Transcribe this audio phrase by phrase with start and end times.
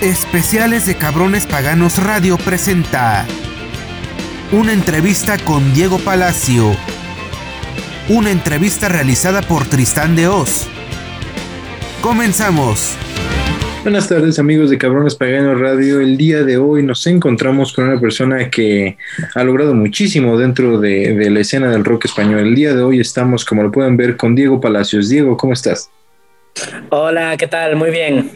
[0.00, 3.26] Especiales de Cabrones Paganos Radio presenta
[4.50, 6.74] una entrevista con Diego Palacio.
[8.08, 10.68] Una entrevista realizada por Tristán de Oz.
[12.00, 12.96] Comenzamos.
[13.82, 16.00] Buenas tardes amigos de Cabrones Paganos Radio.
[16.00, 18.96] El día de hoy nos encontramos con una persona que
[19.34, 22.40] ha logrado muchísimo dentro de, de, la escena del rock español.
[22.40, 25.10] El día de hoy estamos, como lo pueden ver, con Diego Palacios.
[25.10, 25.90] Diego, ¿cómo estás?
[26.88, 27.76] Hola, ¿qué tal?
[27.76, 28.30] Muy bien.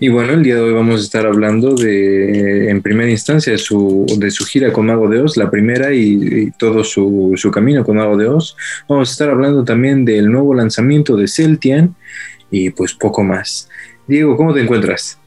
[0.00, 4.06] Y bueno, el día de hoy vamos a estar hablando de, en primera instancia, su,
[4.18, 7.96] de su gira con Mago de Oz, la primera y, todo su, su, camino con
[7.96, 8.56] Mago de Oz.
[8.88, 11.94] Vamos a estar hablando también del nuevo lanzamiento de Celtian
[12.50, 13.68] y pues poco más.
[14.06, 15.18] Diego, ¿cómo te encuentras?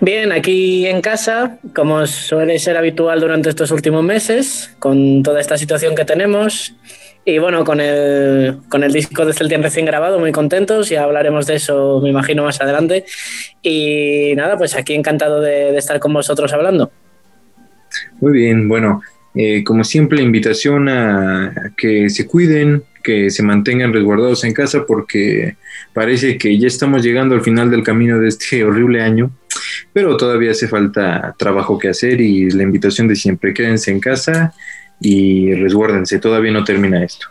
[0.00, 5.58] Bien, aquí en casa, como suele ser habitual durante estos últimos meses, con toda esta
[5.58, 6.74] situación que tenemos.
[7.24, 11.46] Y bueno, con el, con el disco de Celtian recién grabado, muy contentos, ya hablaremos
[11.46, 13.04] de eso, me imagino, más adelante.
[13.62, 16.90] Y nada, pues aquí encantado de, de estar con vosotros hablando.
[18.20, 19.02] Muy bien, bueno,
[19.34, 25.56] eh, como siempre, invitación a que se cuiden, que se mantengan resguardados en casa, porque
[25.92, 29.30] parece que ya estamos llegando al final del camino de este horrible año,
[29.92, 34.52] pero todavía hace falta trabajo que hacer y la invitación de siempre, quédense en casa
[35.00, 37.28] y resguárdense, todavía no termina esto.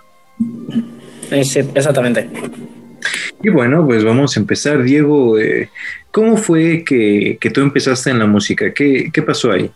[1.44, 2.28] Sí, exactamente.
[3.44, 4.84] Y bueno, pues vamos a empezar.
[4.84, 5.70] Diego, eh,
[6.12, 8.74] ¿cómo fue que, que, tú empezaste en la música?
[8.74, 9.70] ¿Qué, qué pasó ahí?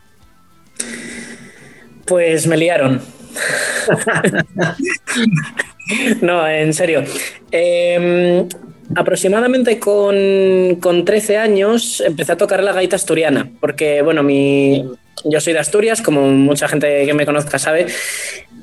[2.05, 3.01] Pues me liaron.
[6.21, 7.03] no, en serio.
[7.51, 8.45] Eh,
[8.95, 14.85] aproximadamente con, con, 13 años empecé a tocar la gaita asturiana, porque bueno, mi,
[15.23, 17.87] yo soy de Asturias, como mucha gente que me conozca sabe,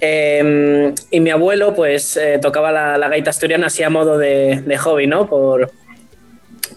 [0.01, 4.79] eh, y mi abuelo pues eh, tocaba la, gaita asturiana así a modo de, de,
[4.79, 5.29] hobby, ¿no?
[5.29, 5.71] Por,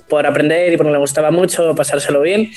[0.09, 2.51] por aprender y porque le gustaba mucho pasárselo bien.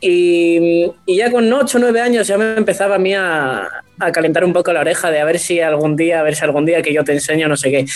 [0.00, 4.12] Y, y ya con 8 o 9 años ya me empezaba a mí a, a,
[4.12, 6.66] calentar un poco la oreja de a ver si algún día, a ver si algún
[6.66, 7.86] día que yo te enseño no sé qué.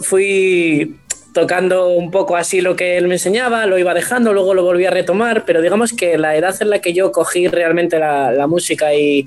[0.00, 0.96] Fui
[1.32, 4.84] tocando un poco así lo que él me enseñaba, lo iba dejando, luego lo volví
[4.84, 8.46] a retomar, pero digamos que la edad en la que yo cogí realmente la, la
[8.46, 9.24] música y,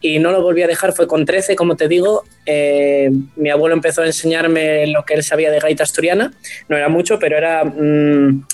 [0.00, 3.74] y, no lo volví a dejar fue con 13, como te digo, eh, mi abuelo
[3.74, 6.32] empezó a enseñarme lo que él sabía de gaita asturiana,
[6.68, 8.44] no era mucho, pero era mmm,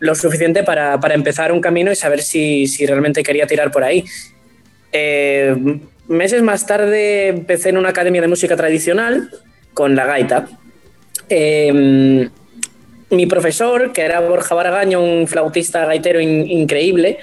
[0.00, 3.84] lo suficiente para, para, empezar un camino y saber si, si realmente quería tirar por
[3.84, 4.04] ahí.
[4.92, 5.56] Eh,
[6.08, 9.30] meses más tarde empecé en una academia de música tradicional
[9.72, 10.48] con la gaita.
[11.28, 12.28] Eh,
[13.10, 17.18] mi profesor, que era Borja Baragaño, un flautista gaitero in increíble,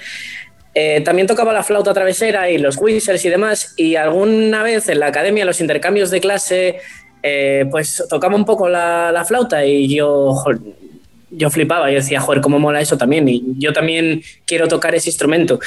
[0.74, 5.00] eh, también tocaba la flauta travesera y los whistles y demás, y alguna vez en
[5.00, 6.78] la academia, los intercambios de clase,
[7.22, 10.34] eh, pues tocaba un poco la, la flauta y yo,
[11.30, 15.08] yo flipaba, yo decía, joder, cómo mola eso también, y yo también quiero tocar ese
[15.08, 15.58] instrumento.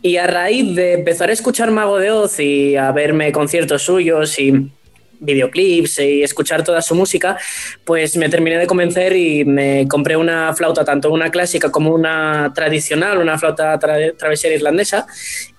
[0.00, 4.38] Y a raíz de empezar a escuchar Mago de Oz y a verme conciertos suyos
[4.38, 4.70] y
[5.20, 7.36] videoclips y escuchar toda su música,
[7.84, 12.52] pues me terminé de convencer y me compré una flauta, tanto una clásica como una
[12.54, 15.06] tradicional, una flauta tra travesera irlandesa,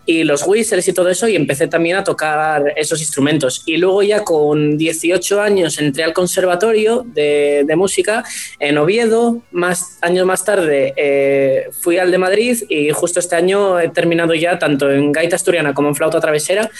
[0.09, 3.61] y los whistles y todo eso, y empecé también a tocar esos instrumentos.
[3.67, 8.23] Y luego ya con 18 años entré al conservatorio de, de música
[8.59, 13.79] en Oviedo, más años más tarde eh, fui al de Madrid y justo este año
[13.79, 16.71] he terminado ya tanto en gaita asturiana como en flauta travesera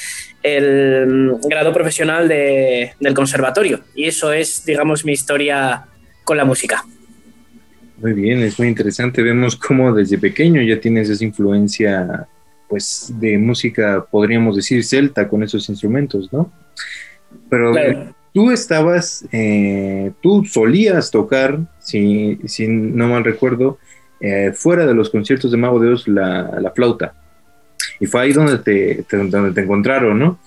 [0.42, 3.82] el grado profesional de, del conservatorio.
[3.94, 5.86] Y eso es, digamos, mi historia
[6.24, 6.84] con la música.
[7.98, 9.22] Muy bien, es muy interesante.
[9.22, 12.28] Vemos cómo desde pequeño ya tienes esa influencia
[12.70, 16.52] pues de música, podríamos decir, celta con esos instrumentos, ¿no?
[17.50, 18.16] Pero claro.
[18.34, 23.80] tú estabas, eh, tú solías tocar, si, si no mal recuerdo,
[24.22, 27.16] eh, fuera de los conciertos de Mago de Oz, la, la flauta.
[28.00, 30.40] Y fue ahí donde te, te, donde te encontraron, ¿no?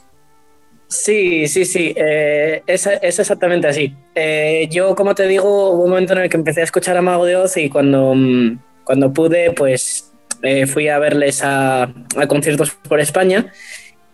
[0.92, 3.94] Sí, sí, sí, eh, es, es, exactamente así.
[4.14, 7.02] Eh, yo, como te digo, hubo un momento en el que empecé a escuchar a
[7.02, 8.14] Mago de Oz y cuando,
[8.84, 10.11] cuando pude, pues
[10.42, 13.52] eh, fui a verles a, a, conciertos por España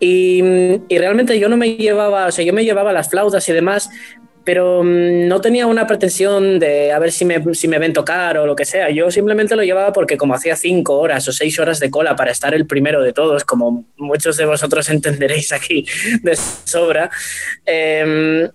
[0.01, 0.43] y,
[0.89, 3.91] y, realmente yo no me llevaba, o sea, yo me llevaba las flautas y demás,
[4.49, 8.47] pero no tenía una pretensión de a ver si me, si me ven tocar o
[8.47, 8.89] lo que sea.
[8.89, 12.31] Yo simplemente lo llevaba porque como hacía cinco horas o seis horas de cola para
[12.31, 15.85] estar el primero de todos, como muchos de vosotros entenderéis aquí
[16.23, 17.11] de sobra,
[17.67, 18.49] eh,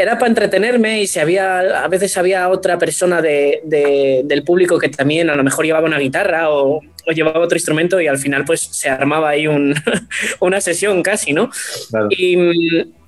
[0.00, 4.78] era para entretenerme y si había, a veces había otra persona de, de, del público
[4.78, 8.18] que también a lo mejor llevaba una guitarra o, o llevaba otro instrumento y al
[8.18, 9.74] final pues se armaba ahí un,
[10.40, 11.50] una sesión casi, ¿no?
[11.90, 12.08] Claro.
[12.10, 12.36] Y,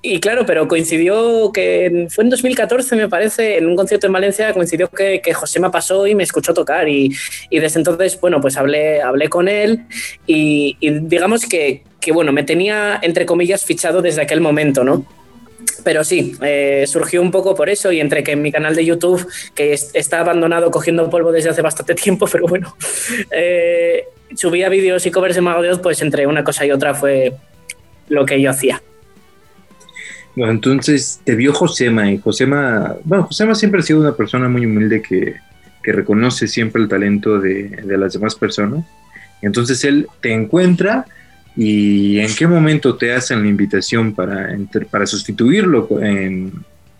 [0.05, 4.53] y claro, pero coincidió que fue en 2014, me parece, en un concierto en Valencia,
[4.53, 6.89] coincidió que, que José me pasó y me escuchó tocar.
[6.89, 7.15] Y,
[7.51, 9.85] y, desde entonces, bueno, pues hablé, hablé con él
[10.27, 15.07] y, y digamos que, que, bueno, me tenía, entre comillas, fichado desde aquel momento, ¿no?
[15.85, 18.85] Pero sí, eh, surgió un poco por eso y entre que en mi canal de
[18.85, 22.77] YouTube, que está abandonado cogiendo polvo desde hace bastante tiempo, pero bueno,
[23.31, 24.05] eh,
[24.35, 27.35] subía vídeos y covers de Mago de Oz, pues entre una cosa y otra fue
[28.09, 28.83] lo que yo hacía.
[30.37, 35.03] Entonces te vio Josema y Josema, bueno, Josema siempre ha sido una persona muy humilde
[35.03, 35.37] que,
[35.83, 38.87] que reconoce siempre el talento de, de, las demás personas.
[39.43, 41.05] Entonces él te encuentra
[41.57, 44.57] y en qué momento te hacen la invitación para,
[44.91, 46.53] para sustituirlo en,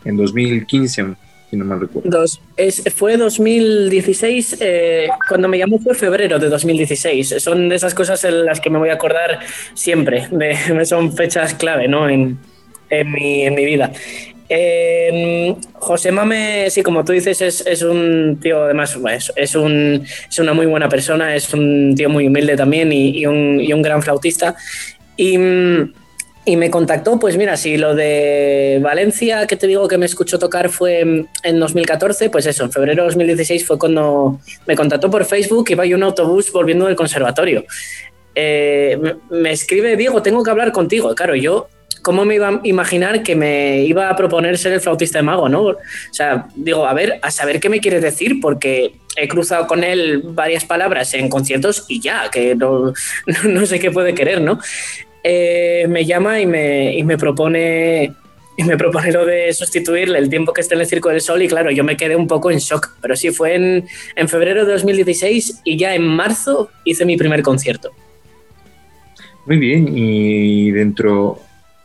[0.05, 1.05] en 2015,
[1.51, 2.11] si no mal recuerdo.
[2.11, 7.37] Dos, es, fue 2016, eh, cuando me llamó fue febrero de 2016.
[7.39, 9.41] Son de esas cosas en las que me voy a acordar
[9.75, 12.09] siempre, de, son fechas clave, ¿no?
[12.09, 12.39] En,
[12.91, 13.91] en mi, en mi vida.
[14.55, 20.05] Eh, José Mame, sí, como tú dices, es, es un tío, además, es, es, un,
[20.29, 23.73] es, una muy buena persona, es un tío muy humilde también y, y, un, y
[23.73, 24.55] un, gran flautista.
[25.17, 25.39] Y,
[26.45, 30.39] y, me contactó, pues mira, si lo de Valencia, que te digo que me escuchó
[30.39, 35.25] tocar fue en 2014, pues eso, en febrero de 2016 fue cuando me contactó por
[35.25, 37.65] Facebook, iba yo un autobús volviendo del conservatorio.
[38.35, 38.99] Eh,
[39.31, 41.15] me escribe, Diego, tengo que hablar contigo.
[41.15, 41.69] Claro, yo
[42.03, 45.49] ¿cómo me iba a imaginar que me iba a proponer ser el flautista de mago,
[45.49, 45.63] no?
[45.63, 45.77] O
[46.11, 50.23] sea, digo, a ver, a saber qué me quiere decir, porque he cruzado con él
[50.25, 52.93] varias palabras en conciertos y ya, que no,
[53.45, 54.59] no sé qué puede querer, ¿no?
[55.25, 58.13] Eh, me llama y me, y me propone
[58.57, 61.41] y me propone lo de sustituirle el tiempo que esté en el Circo del Sol
[61.41, 64.67] y claro, yo me quedé un poco en shock, pero sí, fue en, en febrero
[64.67, 67.93] de 2016 y ya en marzo hice mi primer concierto.
[69.47, 71.41] Muy bien, y dentro,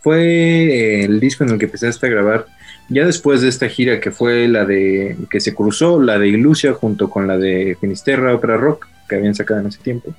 [0.07, 2.45] fue el disco en el que empezaste a grabar
[2.87, 6.71] ya después de esta gira que fue la de que se cruzó la de Ilusia
[6.71, 10.15] junto con la de Finisterra Opera Rock que habían sacado en ese tiempo.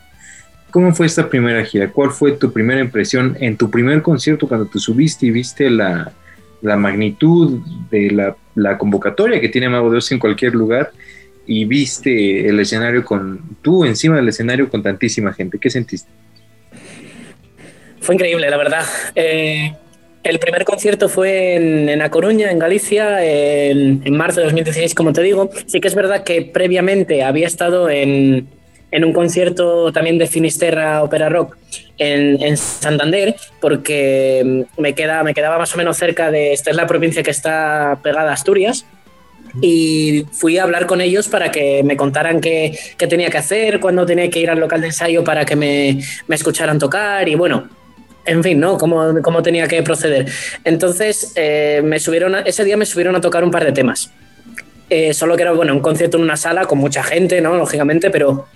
[0.70, 1.90] ¿Cómo fue esta primera gira?
[1.90, 6.12] ¿Cuál fue tu primera impresión en tu primer concierto cuando te subiste y viste la,
[6.61, 10.93] la magnitud de la, la, convocatoria que tiene Mago de Oz en cualquier lugar
[11.46, 15.58] y viste el escenario con tú encima del escenario con tantísima gente?
[15.58, 16.11] ¿Qué sentiste?
[18.00, 18.85] Fue increíble, la verdad.
[19.15, 19.73] Eh,
[20.25, 24.95] el primer concierto fue en, en A Coruña, en Galicia, en, en, marzo de 2016,
[24.95, 25.50] como te digo.
[25.67, 28.49] Sí que es verdad que previamente había estado en,
[28.91, 31.56] en un concierto también de Finisterra Opera Rock
[31.99, 36.53] en, Santander, porque me, queda, me quedaba más o menos cerca de.
[36.53, 38.87] Esta es la provincia que está pegada a Asturias.
[39.62, 43.81] Y fui a hablar con ellos para que me contaran qué, qué tenía que hacer,
[43.81, 47.29] cuándo tenía que ir al local de ensayo para que me, me escucharan tocar.
[47.29, 47.69] Y bueno,
[48.28, 48.78] en fin, ¿no?
[48.78, 50.26] Cómo, tenía que proceder.
[50.64, 54.12] Entonces, eh, me subieron a, ese día me subieron a tocar un par de temas.
[54.90, 57.56] Eh, solo que era, bueno, un concierto en una sala con mucha gente, ¿no?
[57.56, 58.46] Lógicamente, pero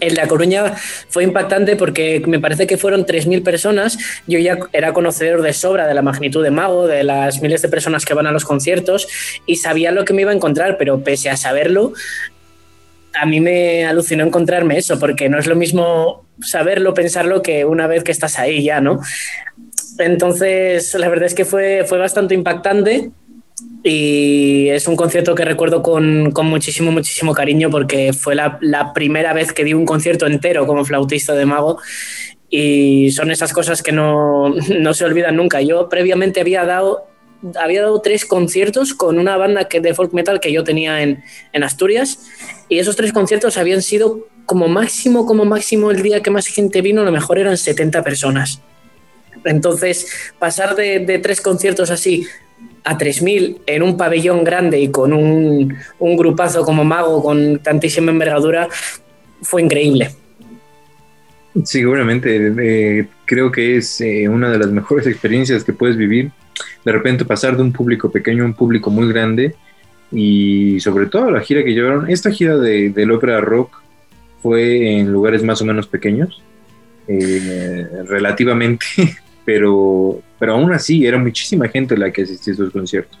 [0.00, 0.74] en La Coruña
[1.08, 3.98] fue impactante porque me parece que fueron 3.000 personas.
[4.26, 7.68] Yo ya era conocedor de sobra de la magnitud de Mago, de las miles de
[7.68, 9.08] personas que van a los conciertos
[9.46, 11.92] y sabía lo que me iba a encontrar, pero pese a saberlo,
[13.20, 17.86] a mí me alucinó encontrarme eso, porque no es lo mismo saberlo, pensarlo, que una
[17.86, 19.00] vez que estás ahí ya, ¿no?
[19.98, 23.10] Entonces, la verdad es que fue, fue bastante impactante
[23.82, 28.92] y es un concierto que recuerdo con, con muchísimo, muchísimo cariño porque fue la, la,
[28.92, 31.78] primera vez que di un concierto entero como flautista de mago
[32.50, 34.48] y son esas cosas que no,
[34.80, 35.60] no se olvidan nunca.
[35.60, 37.06] Yo previamente había dado
[37.60, 41.22] había dado tres conciertos con una banda que, de folk metal que yo tenía en,
[41.52, 42.20] en, Asturias
[42.68, 46.80] y esos tres conciertos habían sido como máximo, como máximo el día que más gente
[46.80, 48.60] vino, a lo mejor eran 70 personas.
[49.44, 52.26] Entonces, pasar de, de tres conciertos así
[52.84, 58.10] a 3.000 en un pabellón grande y con un, un, grupazo como Mago con tantísima
[58.10, 58.68] envergadura
[59.42, 60.10] fue increíble.
[61.64, 66.30] Seguramente, eh, creo que es eh, una de las mejores experiencias que puedes vivir
[66.84, 69.54] de repente pasar de un público pequeño a un público muy grande
[70.12, 73.82] y sobre todo la gira que llevaron, esta gira de, del ópera rock
[74.42, 76.42] fue en lugares más o menos pequeños,
[77.08, 78.86] eh, relativamente,
[79.44, 83.18] pero, pero aún así era muchísima gente la que asistía a esos conciertos.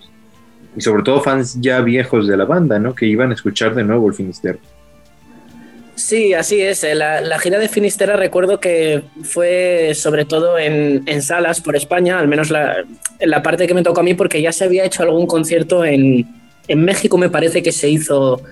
[0.76, 2.94] Y sobre todo fans ya viejos de la banda, ¿no?
[2.94, 4.58] Que iban a escuchar de nuevo el Finisterre.
[6.04, 6.84] Sí, así es.
[6.84, 12.28] Eh, la, gira de Finisterra recuerdo que fue sobre todo en, salas por España, al
[12.28, 12.84] menos la,
[13.18, 15.82] en la, parte que me tocó a mí, porque ya se había hecho algún concierto
[15.82, 16.26] en,
[16.68, 18.42] en, México, me parece que se hizo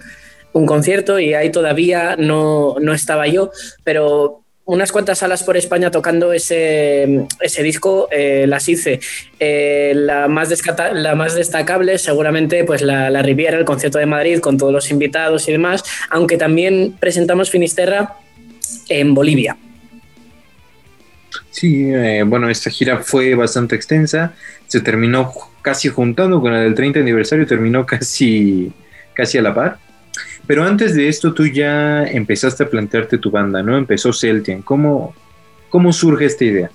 [0.54, 3.50] un concierto y ahí todavía no, no estaba yo,
[3.84, 9.00] pero unas cuantas salas por España tocando ese, ese disco, eh, las hice.
[9.40, 10.50] Eh, la, más
[10.94, 14.90] la más destacable, seguramente, pues la, la, Riviera, el concierto de Madrid, con todos los
[14.90, 18.16] invitados y demás, aunque también presentamos Finisterra
[18.88, 19.56] en Bolivia.
[21.50, 24.34] Sí, eh, bueno, esta gira fue bastante extensa,
[24.66, 28.72] se terminó casi juntando con la del 30 aniversario, terminó casi,
[29.12, 29.78] casi a la par.
[30.46, 33.76] Pero antes de esto tú ya empezaste a plantearte tu banda, ¿no?
[33.76, 34.62] Empezó Celtian.
[34.62, 35.14] ¿Cómo,
[35.68, 36.70] cómo surge esta idea?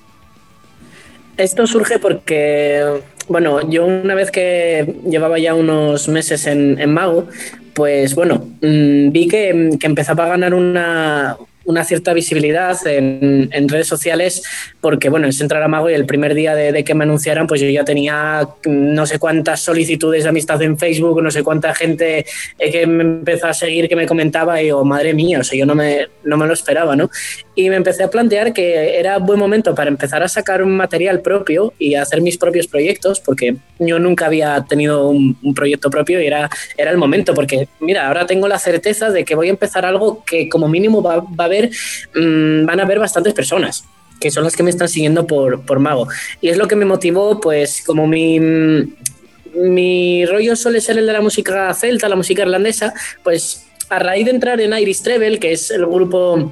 [1.37, 7.27] Esto surge porque, bueno, yo una vez que llevaba ya unos meses en, Mago,
[7.73, 13.87] pues bueno, mm, vi que, que empezaba a ganar una, una cierta visibilidad en, redes
[13.87, 14.41] sociales
[14.79, 17.59] porque, bueno, es entrar a Mago y el primer día de, que me anunciaran, pues
[17.61, 22.25] yo ya tenía no sé cuántas solicitudes de amistad en Facebook, no sé cuánta gente
[22.57, 25.59] eh, que me empezó a seguir, que me comentaba y digo, madre mía, o sea,
[25.59, 27.09] yo no me, no me lo esperaba, ¿no?
[27.57, 31.21] Y me empecé a plantear que era buen momento para empezar a sacar un material
[31.21, 36.27] propio y hacer mis propios proyectos, porque yo nunca había tenido un, proyecto propio y
[36.27, 39.85] era, era el momento, porque mira, ahora tengo la certeza de que voy a empezar
[39.85, 41.71] algo que como mínimo va, va a haber
[42.15, 43.83] Mm, van a ver bastantes personas
[44.19, 46.07] que son las que me están siguiendo por, por Mago.
[46.41, 51.13] Y es lo que me motivó, pues como mi, mi rollo suele ser el de
[51.13, 55.51] la música celta, la música irlandesa, pues a raíz de entrar en Iris Treble, que
[55.51, 56.51] es el grupo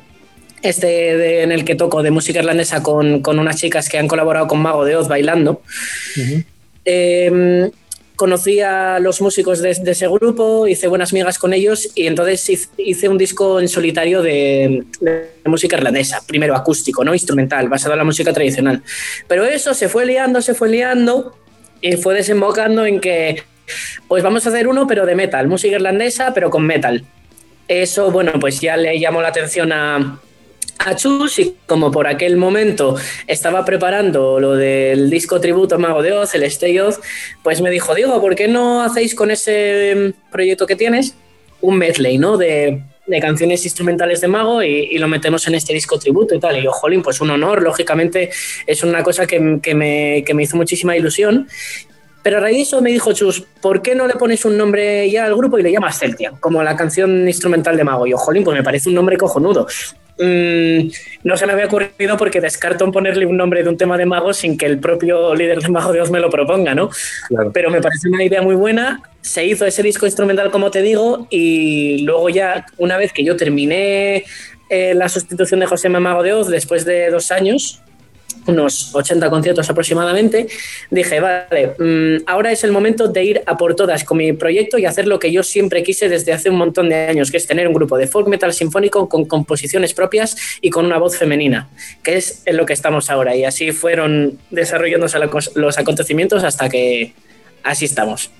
[0.65, 4.47] este en el que toco de música irlandesa con, con, unas chicas que han colaborado
[4.47, 5.61] con Mago de Oz bailando,
[8.15, 13.09] conocí a los músicos de, ese grupo, hice buenas migas con ellos y entonces hice
[13.09, 14.83] un disco en solitario de,
[15.45, 18.81] música irlandesa, primero acústico, no instrumental, basado en la música tradicional.
[19.27, 21.37] Pero eso se fue liando, se fue liando
[21.81, 23.43] y fue desembocando en que,
[24.07, 27.05] pues vamos a hacer uno, pero de metal, música irlandesa, pero con metal.
[27.67, 30.19] Eso, bueno, pues ya le llamó la atención a,
[30.79, 32.95] a Chus y como por aquel momento
[33.27, 36.99] estaba preparando lo del disco tributo Mago de Oz, el Stay Oz,
[37.43, 41.15] pues me dijo, Diego, ¿por qué no hacéis con ese proyecto que tienes
[41.61, 42.37] un medley, ¿no?
[42.37, 42.81] De,
[43.21, 46.57] canciones instrumentales de Mago y, lo metemos en este disco tributo y tal.
[46.57, 48.31] Y yo, jolín, pues un honor, lógicamente
[48.65, 51.47] es una cosa que, me, que me hizo muchísima ilusión.
[52.23, 55.07] Pero a raíz de eso me dijo Chus, ¿por qué no le pones un nombre
[55.11, 56.31] ya al grupo y le llamas Celtia?
[56.39, 58.07] Como la canción instrumental de Mago.
[58.07, 59.67] Y yo, jolín, pues me parece un nombre cojonudo.
[60.17, 60.91] Mm,
[61.23, 64.05] no se me había ocurrido porque descarto en ponerle un nombre de un tema de
[64.05, 66.89] mago sin que el propio líder de Mago Dios me lo proponga, ¿no?
[67.53, 69.01] Pero me parece una idea muy buena.
[69.21, 73.35] Se hizo ese disco instrumental, como te digo, y luego ya, una vez que yo
[73.35, 74.23] terminé
[74.69, 77.81] eh, la sustitución de José Mago de Oz, después de dos años,
[78.47, 80.47] unos 80 conciertos aproximadamente,
[80.89, 84.77] dije, vale, mm, ahora es el momento de ir a por todas con mi proyecto
[84.77, 87.47] y hacer lo que yo siempre quise desde hace un montón de años, que es
[87.47, 91.69] tener un grupo de folk metal sinfónico con composiciones propias y con una voz femenina,
[92.03, 93.35] que es en lo que estamos ahora.
[93.35, 95.17] Y así fueron desarrollándose
[95.55, 97.13] los acontecimientos hasta que
[97.63, 98.31] así estamos.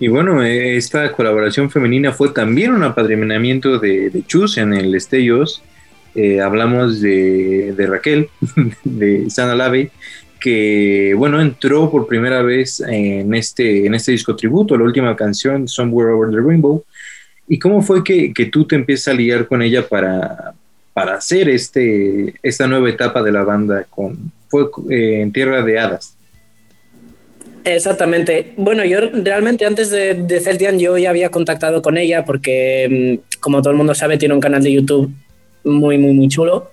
[0.00, 5.62] Y bueno, esta colaboración femenina fue también un apadrinamiento de, de Chus en el Estellos
[6.14, 8.28] eh, hablamos de, Raquel,
[8.84, 9.90] de Sana Lave,
[10.40, 15.66] que bueno, entró por primera vez en este, en este disco tributo, la última canción,
[15.66, 16.84] Somewhere Over the Rainbow.
[17.48, 20.54] ¿Y cómo fue que, tú te empiezas a liar con ella para,
[20.92, 23.84] para hacer este, esta nueva etapa de la banda?
[23.90, 26.16] Con, fue eh, en Tierra de Hadas.
[27.64, 28.52] Exactamente.
[28.56, 33.40] Bueno, yo realmente antes de, de Celtian yo ya había contactado con ella porque, mm,
[33.40, 35.10] como todo el mundo sabe, tiene un canal de YouTube
[35.64, 36.70] muy, muy, muy chulo.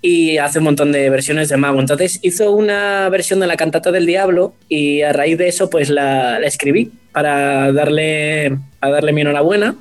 [0.00, 1.80] Y hace un montón de versiones de Mago.
[1.80, 5.90] Entonces hizo una versión de la cantata del diablo y a raíz de eso pues
[5.90, 9.74] la, escribí para darle, a darle mi enhorabuena.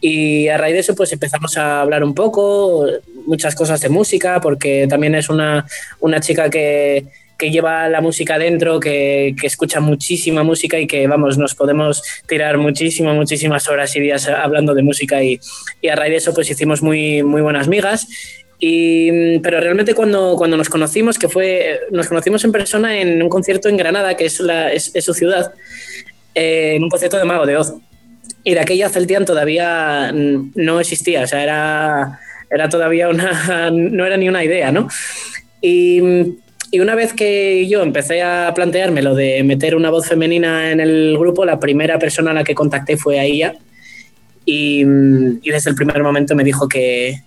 [0.00, 2.86] Y a raíz de eso pues empezamos a hablar un poco,
[3.26, 5.66] muchas cosas de música, porque también es una,
[6.00, 7.06] una chica que,
[7.38, 12.58] que lleva la música dentro, que, escucha muchísima música y que, vamos, nos podemos tirar
[12.58, 15.40] muchísimas, muchísimas horas y días hablando de música y,
[15.80, 18.08] y a raíz de eso pues hicimos muy, muy buenas migas.
[18.60, 23.28] Y, pero realmente cuando, cuando nos conocimos, que fue, nos conocimos en persona en un
[23.28, 25.52] concierto en Granada, que es, su ciudad,
[26.34, 27.74] eh, en un concierto de Mago de Oz.
[28.42, 34.16] Y de aquella Celtian todavía no existía, o sea, era, era todavía una, no era
[34.16, 34.88] ni una idea, ¿no?
[35.60, 36.00] Y
[36.70, 40.80] y una vez que yo empecé a plantearme lo de meter una voz femenina en
[40.80, 43.54] el grupo, la primera persona a la que contacté fue a ella.
[44.44, 47.20] Y, desde el primer momento me dijo que,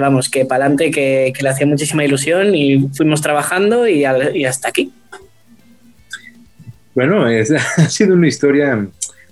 [0.00, 4.92] vamos, que para adelante, que, le hacía muchísima ilusión y fuimos trabajando y, hasta aquí.
[6.94, 7.24] Bueno,
[7.76, 8.86] ha sido una historia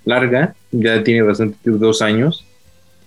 [0.04, 2.46] larga, ya tiene bastante, dos años,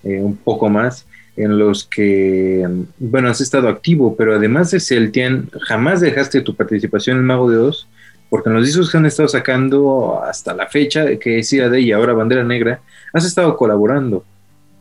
[0.03, 1.05] eh, un poco más.
[1.39, 2.67] En los que,
[2.97, 7.57] bueno, has estado activo, pero además de Celtian, jamás dejaste tu participación en Mago de
[7.57, 7.87] Oz,
[8.29, 11.93] porque en los discos que han estado sacando hasta la fecha, que es de y
[11.93, 12.81] ahora Bandera Negra,
[13.13, 14.25] has estado colaborando.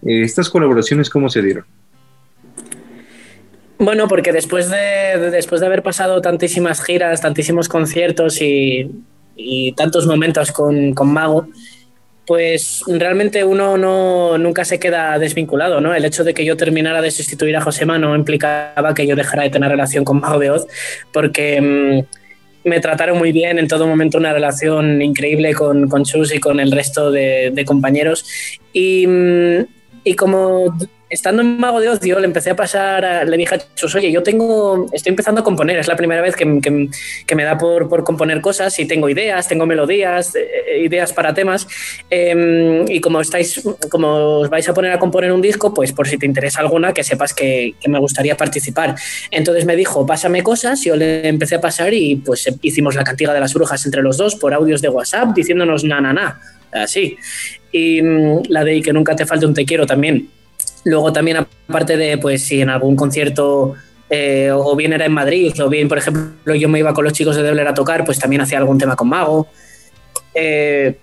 [0.05, 1.65] Eh, ¿Estas colaboraciones cómo se dieron?
[3.79, 8.91] Bueno, porque después de, después de haber pasado tantísimas giras, tantísimos conciertos y,
[9.77, 11.47] tantos momentos con, con Mago,
[12.29, 15.95] pues realmente uno no, nunca se queda desvinculado, ¿no?
[15.95, 19.45] El hecho de que yo terminara de sustituir a Josema no implicaba que yo dejara
[19.45, 20.67] de tener relación con Mago de Oz,
[21.11, 26.35] porque mm, me trataron muy bien, en todo momento una relación increíble con, con Chus
[26.35, 28.27] y con el resto de, compañeros.
[28.75, 29.67] Y, mm,
[30.05, 30.77] y como
[31.11, 34.23] estando en Mago de Ocio, le empecé a pasar, le dije a Chus, oye, yo
[34.23, 38.79] tengo, estoy empezando a componer, es la primera vez que, me da por, componer cosas
[38.79, 41.67] y tengo ideas, tengo melodías, eh, eh, ideas para temas.
[42.11, 46.07] Em, y como estáis, como os vais a poner a componer un disco, pues por
[46.07, 48.95] si te interesa alguna, que sepas que, me gustaría participar.
[49.31, 53.33] Entonces me dijo, pásame cosas, yo le empecé a pasar y pues hicimos la cantiga
[53.33, 56.41] de las brujas entre los dos por audios de WhatsApp diciéndonos na, na, na,
[56.73, 57.17] así.
[57.73, 60.29] Y mm, la de que nunca te falte un te quiero también
[60.89, 63.75] Luego también aparte de, pues si en algún concierto
[64.09, 67.13] eh, o bien era en Madrid, o bien, por ejemplo, yo me iba con los
[67.13, 69.49] chicos de Debler a tocar, pues también hacía algún tema con Mago.
[70.35, 70.97] Eh,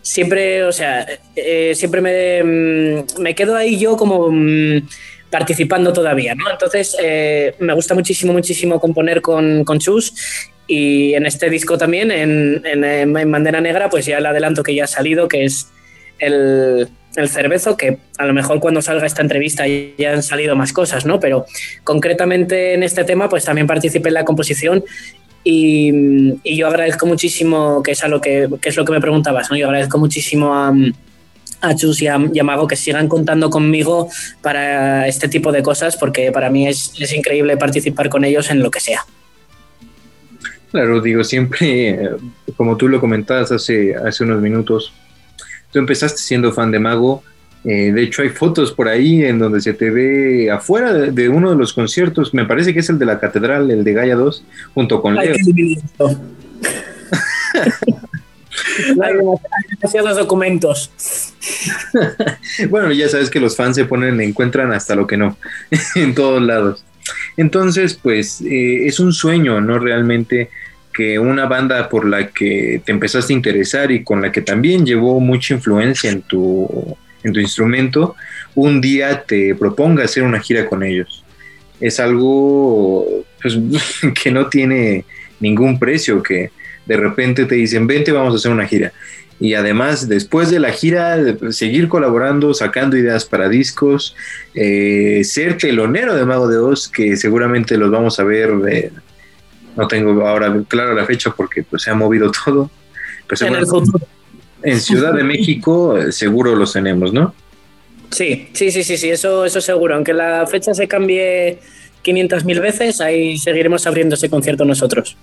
[0.00, 4.88] siempre, o sea, eh, siempre me, mm, me, quedo ahí yo como mm,
[5.30, 6.50] participando todavía, ¿no?
[6.50, 6.96] Entonces,
[7.58, 10.14] me gusta muchísimo, muchísimo componer con, con Chus
[10.66, 14.74] y en este disco también, en, en, en Bandera Negra, pues ya el adelanto que
[14.74, 15.68] ya ha salido, que es
[16.18, 20.72] el el cervezo, que a lo mejor cuando salga esta entrevista ya han salido más
[20.72, 21.20] cosas, ¿no?
[21.20, 21.46] Pero
[21.84, 24.84] concretamente en este tema, pues también participé en la composición
[25.44, 29.56] y, yo agradezco muchísimo, que es, a lo que, es lo que me preguntabas, ¿no?
[29.56, 30.72] Yo agradezco muchísimo a,
[31.60, 34.08] a Chus y a, Mago que sigan contando conmigo
[34.40, 38.70] para este tipo de cosas, porque para mí es, increíble participar con ellos en lo
[38.70, 39.04] que sea.
[40.70, 42.10] Claro, digo, siempre,
[42.56, 44.92] como tú lo comentabas hace, hace unos minutos,
[45.72, 47.22] Tú empezaste siendo fan de Mago.
[47.64, 51.50] Eh, de hecho, hay fotos por ahí en donde se te ve afuera de, uno
[51.50, 52.34] de los conciertos.
[52.34, 55.32] Me parece que es el de la Catedral, el de Gaia 2, junto con Leo.
[59.02, 59.14] hay
[59.70, 60.92] demasiados documentos.
[62.68, 65.36] bueno, ya sabes que los fans se ponen, encuentran hasta lo que no,
[65.94, 66.84] en todos lados.
[67.36, 69.78] Entonces, pues eh, es un sueño, ¿no?
[69.78, 70.50] Realmente
[70.92, 74.84] que una banda por la que te empezaste a interesar y con la que también
[74.84, 78.14] llevó mucha influencia en tu, en tu instrumento,
[78.54, 81.24] un día te proponga hacer una gira con ellos.
[81.80, 83.58] Es algo pues,
[84.22, 85.04] que no tiene
[85.40, 86.50] ningún precio, que
[86.86, 88.92] de repente te dicen, vente, vamos a hacer una gira.
[89.40, 91.18] Y además, después de la gira,
[91.50, 94.14] seguir colaborando, sacando ideas para discos,
[94.54, 98.92] eh, ser telonero de Mago de Oz, que seguramente los vamos a ver eh,
[99.76, 102.70] no tengo ahora claro la fecha porque pues se ha movido todo.
[104.62, 107.34] en, Ciudad de México eh, seguro los tenemos, ¿no?
[108.10, 109.94] Sí, sí, sí, sí, sí, eso, eso seguro.
[109.94, 111.58] Aunque la fecha se cambie
[112.04, 115.16] 500.000 veces, ahí seguiremos abriendo ese concierto nosotros.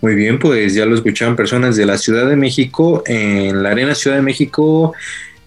[0.00, 3.94] Muy bien, pues ya lo escuchaban personas de la Ciudad de México, en la Arena
[3.94, 4.94] Ciudad de México,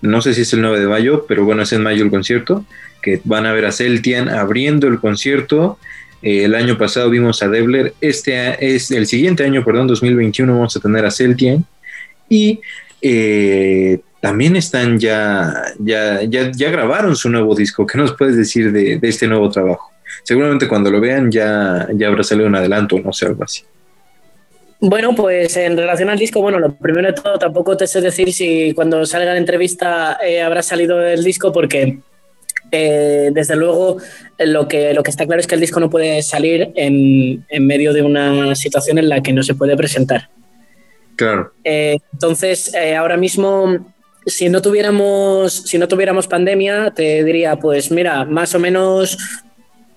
[0.01, 2.65] no sé si es el 9 de mayo, pero bueno, es en mayo el concierto,
[3.01, 5.77] que van a ver a Celtian abriendo el concierto
[6.21, 7.93] el año pasado vimos a Debler.
[7.99, 11.65] Este es el siguiente año, perdón, 2021, vamos a tener a Celtien.
[12.29, 12.59] Y
[13.01, 17.85] eh, también están ya, ya, ya, grabaron su nuevo disco.
[17.87, 19.91] ¿Qué nos puedes decir de, este nuevo trabajo?
[20.23, 23.63] Seguramente cuando lo vean ya, ya habrá salido un adelanto, no sé, algo así.
[24.79, 28.31] Bueno, pues en relación al disco, bueno, lo primero de todo, tampoco te sé decir
[28.33, 31.99] si cuando salga la entrevista eh, habrá salido el disco, porque
[32.71, 33.97] eh, desde luego,
[34.39, 37.93] lo que, lo que está claro es que el disco no puede salir en, medio
[37.93, 40.29] de una situación en la que no se puede presentar.
[41.15, 41.51] Claro.
[41.63, 43.93] Eh, entonces, eh, ahora mismo,
[44.25, 49.17] si no, tuviéramos, si no tuviéramos pandemia, te diría, pues mira, más o menos,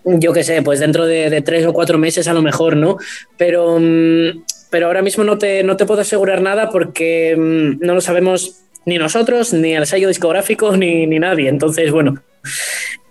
[0.04, 2.98] yo qué sé, pues dentro de, tres o cuatro meses a lo mejor, ¿no?
[3.38, 7.94] Pero, mm, pero ahora mismo no te, no te puedo asegurar nada porque mm, no
[7.94, 11.48] lo sabemos ni nosotros, ni el sello discográfico, ni, ni nadie.
[11.48, 12.22] Entonces, bueno,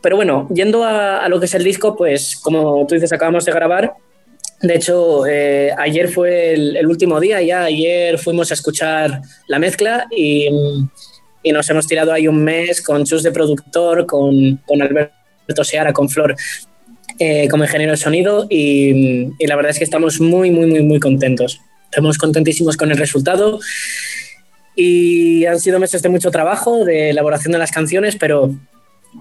[0.01, 3.51] pero bueno, yendo a, lo que es el disco, pues como tú dices, acabamos de
[3.51, 3.93] grabar.
[4.61, 10.07] De hecho, eh, ayer fue el, último día, ya ayer fuimos a escuchar la mezcla
[10.15, 10.49] y,
[11.51, 16.07] nos hemos tirado ahí un mes con Chus de productor, con, con Alberto Seara, con
[16.07, 16.35] Flor
[17.19, 20.81] eh, como ingeniero de sonido y, y, la verdad es que estamos muy, muy, muy,
[20.81, 21.59] muy contentos.
[21.85, 23.59] Estamos contentísimos con el resultado
[24.75, 28.51] y han sido meses de mucho trabajo, de elaboración de las canciones, pero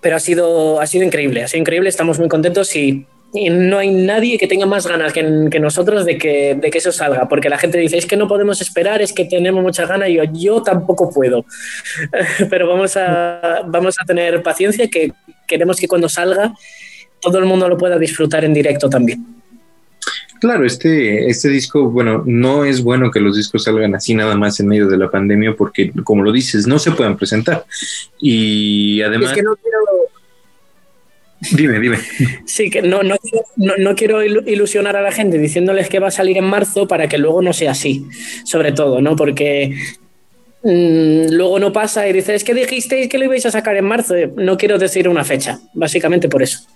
[0.00, 3.90] pero ha sido, ha sido increíble, ha sido increíble, estamos muy contentos y, no hay
[3.90, 7.56] nadie que tenga más ganas que, nosotros de que, de que, eso salga, porque la
[7.56, 10.62] gente dice, es que no podemos esperar, es que tenemos muchas ganas, y yo, yo
[10.62, 11.46] tampoco puedo,
[12.50, 15.12] pero vamos a, vamos a tener paciencia, que
[15.48, 16.52] queremos que cuando salga
[17.22, 19.41] todo el mundo lo pueda disfrutar en directo también.
[20.42, 24.59] Claro, este, este disco, bueno, no es bueno que los discos salgan así nada más
[24.59, 27.64] en medio de la pandemia porque, como lo dices, no se pueden presentar.
[28.18, 29.31] Y además...
[29.31, 29.78] Es que no quiero...
[31.52, 31.98] Dime, dime.
[32.44, 33.14] Sí, que no, no,
[33.57, 37.18] no, quiero ilusionar a la gente diciéndoles que va a salir en marzo para que
[37.18, 38.05] luego no sea así,
[38.44, 39.14] sobre todo, ¿no?
[39.14, 39.76] Porque
[40.64, 43.85] mm, luego no pasa y dices, es que dijisteis que lo ibais a sacar en
[43.85, 44.16] marzo.
[44.35, 46.66] No quiero decir una fecha, básicamente por eso.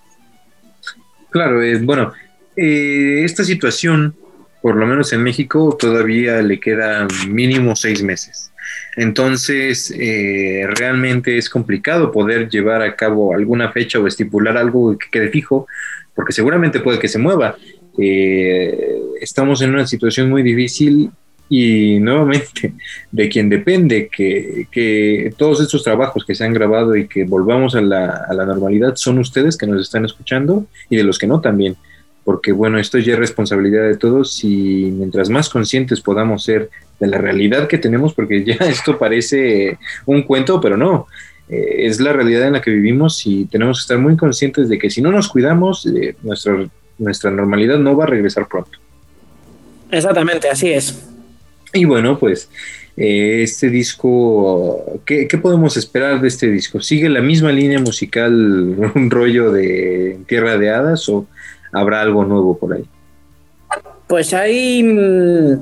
[1.30, 2.12] Claro, es bueno,
[2.56, 4.14] eh, esta situación,
[4.62, 8.52] por lo menos en México, todavía le queda mínimo seis meses.
[8.96, 15.08] Entonces, eh, realmente es complicado poder llevar a cabo alguna fecha o estipular algo que
[15.10, 15.66] quede fijo,
[16.14, 17.56] porque seguramente puede que se mueva.
[17.98, 21.10] Eh, estamos en una situación muy difícil
[21.48, 22.72] y nuevamente
[23.12, 27.74] de quien depende que, que, todos estos trabajos que se han grabado y que volvamos
[27.76, 31.26] a la, a la normalidad son ustedes que nos están escuchando y de los que
[31.26, 31.76] no también
[32.26, 37.06] porque bueno, esto ya es responsabilidad de todos y mientras más conscientes podamos ser de
[37.06, 41.06] la realidad que tenemos, porque ya esto parece un cuento, pero no,
[41.48, 44.76] eh, es la realidad en la que vivimos y tenemos que estar muy conscientes de
[44.76, 48.76] que si no nos cuidamos, eh, nuestra, nuestra normalidad no va a regresar pronto.
[49.92, 51.00] Exactamente, así es.
[51.72, 52.50] Y bueno, pues
[52.96, 56.80] eh, este disco, ¿qué, ¿qué, podemos esperar de este disco?
[56.80, 58.32] ¿Sigue la misma línea musical,
[58.96, 61.28] un rollo de Tierra de Hadas o
[61.76, 62.84] habrá algo nuevo por ahí.
[64.06, 65.60] Pues hay, mm,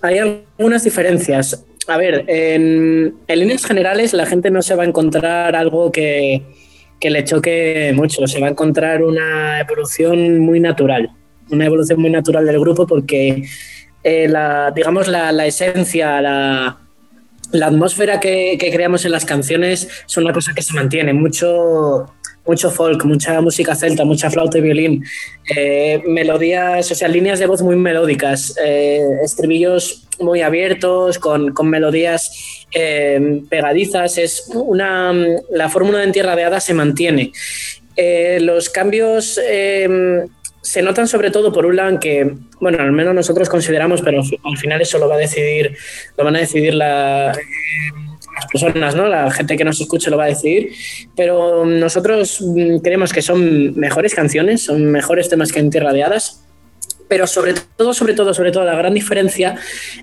[0.00, 1.64] hay algunas diferencias.
[1.88, 6.42] A ver, en, líneas generales la gente no se va a encontrar algo que,
[7.00, 11.10] le choque mucho, se va a encontrar una evolución muy natural,
[11.50, 13.44] una evolución muy natural del grupo porque
[14.02, 16.78] eh, la, digamos la, esencia, la,
[17.62, 21.12] atmósfera que, que, creamos en las canciones son una cosa que se mantiene.
[21.12, 22.06] Mucho,
[22.46, 25.04] mucho folk, mucha música celta, mucha flauta y violín,
[25.54, 32.64] eh, melodías, o sea, líneas de voz muy melódicas, eh, estribillos muy abiertos, con, melodías
[32.72, 34.18] eh, pegadizas.
[34.18, 35.12] Es una,
[35.50, 37.32] la fórmula de Tierra de Hadas se mantiene.
[38.40, 39.38] los cambios
[40.66, 44.56] se notan sobre todo por un lado que, bueno, al menos nosotros consideramos, pero al
[44.58, 45.76] final eso lo va a decidir,
[46.16, 47.32] lo van a decidir la
[48.50, 49.08] personas, ¿no?
[49.08, 50.72] La gente que nos escuche lo va a decir,
[51.16, 56.04] pero nosotros mm, creemos que son mejores canciones, son mejores temas que en Tierra de
[56.04, 56.42] Hadas.
[57.08, 59.56] Pero sobre todo, sobre todo, sobre todo, la gran diferencia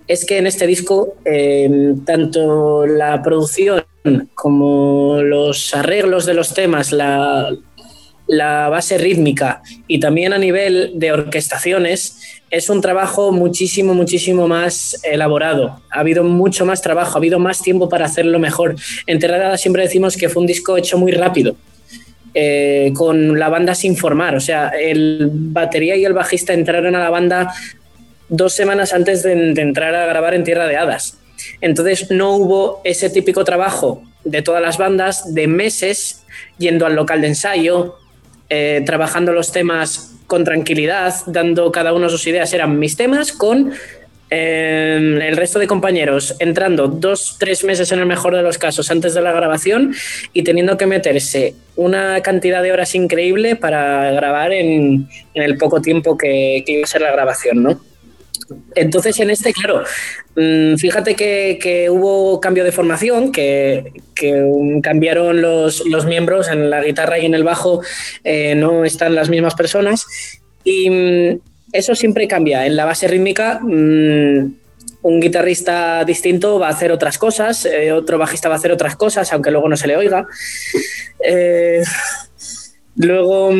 [0.07, 3.83] es que en este disco, eh, tanto la producción
[4.33, 7.49] como los arreglos de los temas, la,
[8.27, 14.99] la base rítmica y también a nivel de orquestaciones es un trabajo muchísimo, muchísimo más
[15.03, 15.81] elaborado.
[15.89, 18.75] Ha habido mucho más trabajo, ha habido más tiempo para hacerlo mejor.
[19.07, 21.55] En Terrada siempre decimos que fue un disco hecho muy rápido,
[22.35, 24.35] eh, con la banda sin formar.
[24.35, 27.53] O sea, el batería y el bajista entraron a la banda
[28.29, 31.17] dos semanas antes de, entrar a grabar en Tierra de Hadas.
[31.59, 36.23] Entonces no hubo ese típico trabajo de todas las bandas de meses
[36.57, 37.97] yendo al local de ensayo,
[38.55, 42.53] eh, trabajando los temas con tranquilidad, dando cada uno sus ideas.
[42.53, 43.73] Eran mis temas con
[44.29, 48.91] em, el resto de compañeros entrando dos, tres meses en el mejor de los casos
[48.91, 49.95] antes de la grabación
[50.33, 56.15] y teniendo que meterse una cantidad de horas increíble para grabar en, el poco tiempo
[56.15, 57.81] que, que, iba a ser la grabación, ¿no?
[58.75, 59.83] Entonces, en este, claro,
[60.35, 63.91] mm, fíjate que, hubo cambio de formación, que,
[64.81, 67.81] cambiaron los, miembros en la guitarra y en el bajo,
[68.23, 70.05] eh, no están las mismas personas.
[70.63, 71.39] Y mm,
[71.73, 72.65] eso siempre cambia.
[72.65, 74.53] En la base rítmica, mm,
[75.03, 78.95] un guitarrista distinto va a hacer otras cosas, eh, otro bajista va a hacer otras
[78.95, 80.25] cosas, aunque luego no se le oiga.
[81.25, 81.83] Eh,
[82.95, 83.51] luego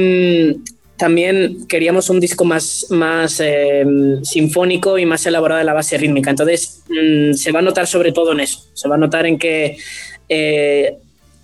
[0.97, 3.86] también queríamos un disco más, más eh,
[4.23, 6.29] sinfónico y más elaborado de la base rítmica.
[6.29, 8.67] Entonces, mm, se va a notar sobre todo en eso.
[8.73, 9.77] Se va a notar en que
[10.29, 10.97] eh,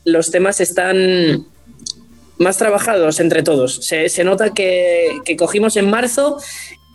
[0.05, 1.45] los temas están
[2.37, 3.85] más trabajados entre todos.
[3.85, 6.37] Se, nota que, cogimos en marzo,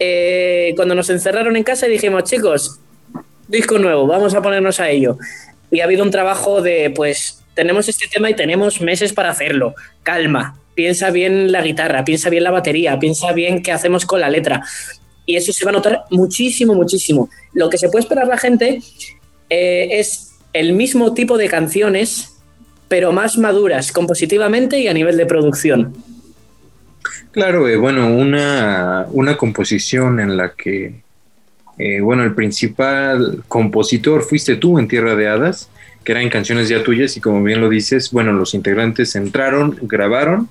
[0.01, 2.81] eh, cuando nos encerraron en casa y dijimos, chicos,
[3.49, 5.19] disco nuevo, vamos a ponernos a ello.
[5.71, 9.75] Y ha habido un trabajo de, pues, tenemos este tema y tenemos meses para hacerlo.
[10.03, 14.31] Calma, piensa bien la guitarra, piensa bien la batería, piensa bien qué hacemos con la
[14.31, 14.63] letra.
[15.27, 17.31] Y eso se va a notar muchísimo, muchísimo.
[17.53, 18.83] Lo que se puede esperar la gente
[19.51, 22.35] eh, es el mismo tipo de canciones
[22.89, 25.95] pero más maduras compositivamente y a nivel de producción.
[27.33, 31.03] Claro, eh, bueno, una, una, composición en la que,
[31.79, 35.69] eh, bueno, el principal compositor fuiste tú en Tierra de Hadas,
[36.05, 40.49] que eran canciones ya tuyas y como bien lo dices, bueno, los integrantes entraron, grabaron,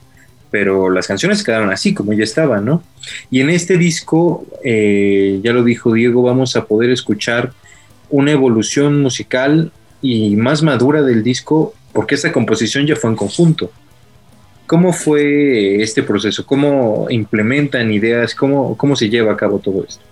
[0.54, 2.84] pero las canciones quedaron así como ya estaban, ¿no?
[3.32, 7.54] Y en este disco, eh, ya lo dijo Diego, vamos a poder escuchar
[8.12, 13.72] una evolución musical y más madura del disco porque esta composición ya fue en conjunto.
[14.68, 16.46] ¿Cómo fue este proceso?
[16.46, 18.36] ¿Cómo implementan ideas?
[18.36, 20.06] ¿Cómo, cómo se lleva a cabo todo esto?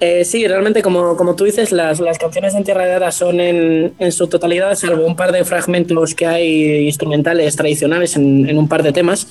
[0.00, 3.40] Eh, sí, realmente, como, como tú dices, las, las canciones de Tierra de Hadas son
[3.40, 8.58] en, en, su totalidad, salvo un par de fragmentos que hay instrumentales tradicionales en, en
[8.58, 9.26] un par de temas,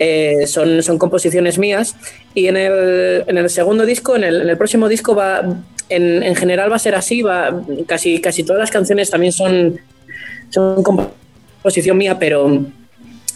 [0.00, 1.94] eh, son, son composiciones mías.
[2.34, 5.42] Y en el, en el segundo disco, en el, en el, próximo disco, va,
[5.88, 9.78] en, en, general va a ser así, va, casi, casi todas las canciones también son,
[10.50, 12.64] son composición mía, pero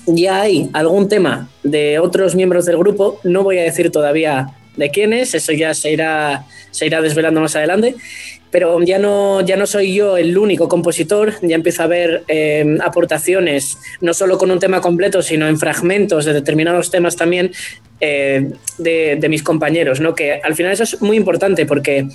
[0.06, 4.90] ya hay algún tema de otros miembros del grupo, no voy a decir todavía de
[4.90, 7.94] quién es, eso ya se irá, se irá desvelando más adelante,
[8.50, 12.78] pero ya no, ya no soy yo el único compositor, ya empieza a haber eh,
[12.82, 17.52] aportaciones, no solo con un tema completo, sino en fragmentos de determinados temas también
[18.00, 20.14] eh, de, mis compañeros, ¿no?
[20.14, 22.06] que al final eso es muy importante porque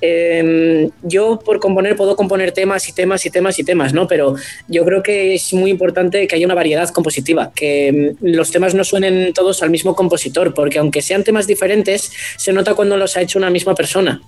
[0.00, 4.08] eh, yo por componer puedo componer temas y temas y temas y temas, ¿no?
[4.08, 8.50] pero yo creo que es muy importante que haya una variedad compositiva, que mm, los
[8.50, 12.96] temas no suenen todos al mismo compositor, porque aunque sean temas diferentes, se nota cuando
[12.96, 14.22] los ha hecho una misma persona.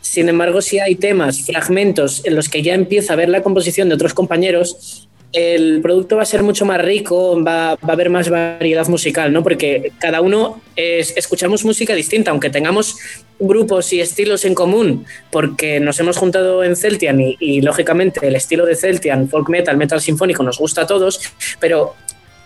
[0.00, 3.88] Sin embargo, si hay temas, fragmentos en los que ya empieza a ver la composición
[3.88, 8.10] de otros compañeros, el producto va a ser mucho más rico, va, va a haber
[8.10, 9.42] más variedad musical, ¿no?
[9.42, 12.96] Porque cada uno es, escuchamos música distinta, aunque tengamos
[13.38, 18.36] grupos y estilos en común, porque nos hemos juntado en Celtian y, y lógicamente el
[18.36, 21.20] estilo de Celtian, folk metal, metal sinfónico, nos gusta a todos,
[21.60, 21.94] pero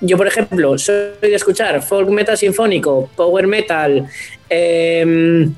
[0.01, 4.05] yo, por ejemplo, soy de escuchar folk metal sinfónico, power metal,
[4.51, 5.49] eh,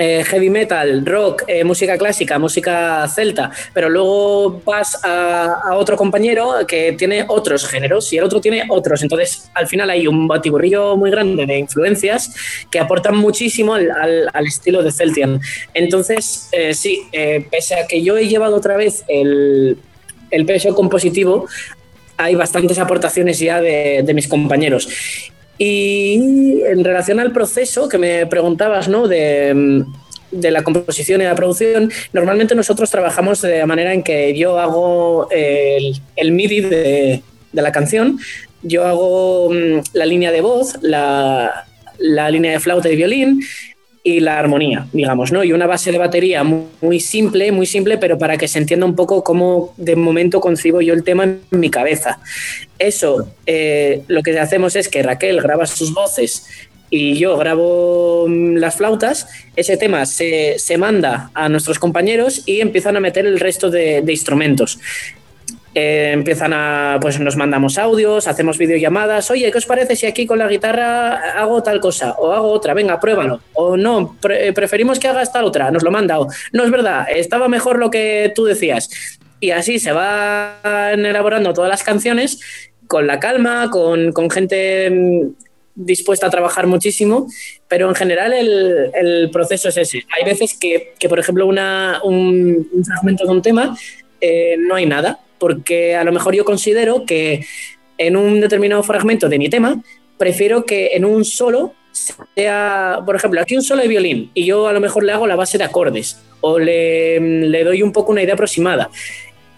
[0.00, 6.64] eh, heavy metal, rock, eh, música clásica, música celta, pero luego vas a, otro compañero
[6.68, 9.02] que tiene otros géneros y el otro tiene otros.
[9.02, 12.32] Entonces, al final hay un batiburrillo muy grande de influencias
[12.70, 13.90] que aportan muchísimo al,
[14.32, 15.40] al, estilo de Celtian.
[15.74, 17.02] Entonces, eh, sí,
[17.50, 19.78] pese a que yo he llevado otra vez el,
[20.30, 21.48] el peso compositivo,
[22.16, 24.88] hay bastantes aportaciones ya de mis compañeros.
[25.58, 29.08] Y en relación al proceso que me preguntabas, ¿no?
[29.08, 29.84] De,
[30.30, 34.58] de, la composición y la producción, normalmente nosotros trabajamos de la manera en que yo
[34.58, 38.18] hago el, el MIDI de, de, la canción,
[38.62, 41.66] yo hago mm, la línea de voz, la,
[41.98, 43.42] la línea de flauta y violín,
[44.08, 45.44] y la armonía, digamos, ¿no?
[45.44, 48.96] Y una base de batería muy, simple, muy simple, pero para que se entienda un
[48.96, 52.18] poco cómo de momento concibo yo el tema en mi cabeza.
[52.78, 56.46] Eso, eh, lo que hacemos es que Raquel graba sus voces
[56.88, 62.62] y yo grabo mm, las flautas, ese tema se, se manda a nuestros compañeros y
[62.62, 64.78] empiezan a meter el resto de instrumentos.
[65.80, 70.26] Eh, empiezan a, pues nos mandamos audios, hacemos videollamadas, oye, ¿qué os parece si aquí
[70.26, 72.16] con la guitarra hago tal cosa?
[72.18, 73.40] O hago otra, venga, pruébalo.
[73.54, 76.18] O no, pre preferimos que hagas tal otra, nos lo manda.
[76.18, 78.90] O, no es verdad, estaba mejor lo que tú decías.
[79.38, 82.40] Y así se van elaborando todas las canciones
[82.88, 85.28] con la calma, con, con gente mm,
[85.76, 87.28] dispuesta a trabajar muchísimo,
[87.68, 90.04] pero en general el, el proceso es ese.
[90.10, 93.78] Hay veces que, que por ejemplo, una, un, un, fragmento de un tema
[94.20, 97.44] eh, no hay nada, porque a lo mejor yo considero que
[97.96, 99.82] en un determinado fragmento de mi tema,
[100.16, 101.74] prefiero que en un solo
[102.34, 105.26] sea, por ejemplo, aquí un solo de violín y yo a lo mejor le hago
[105.26, 108.90] la base de acordes o le, le doy un poco una idea aproximada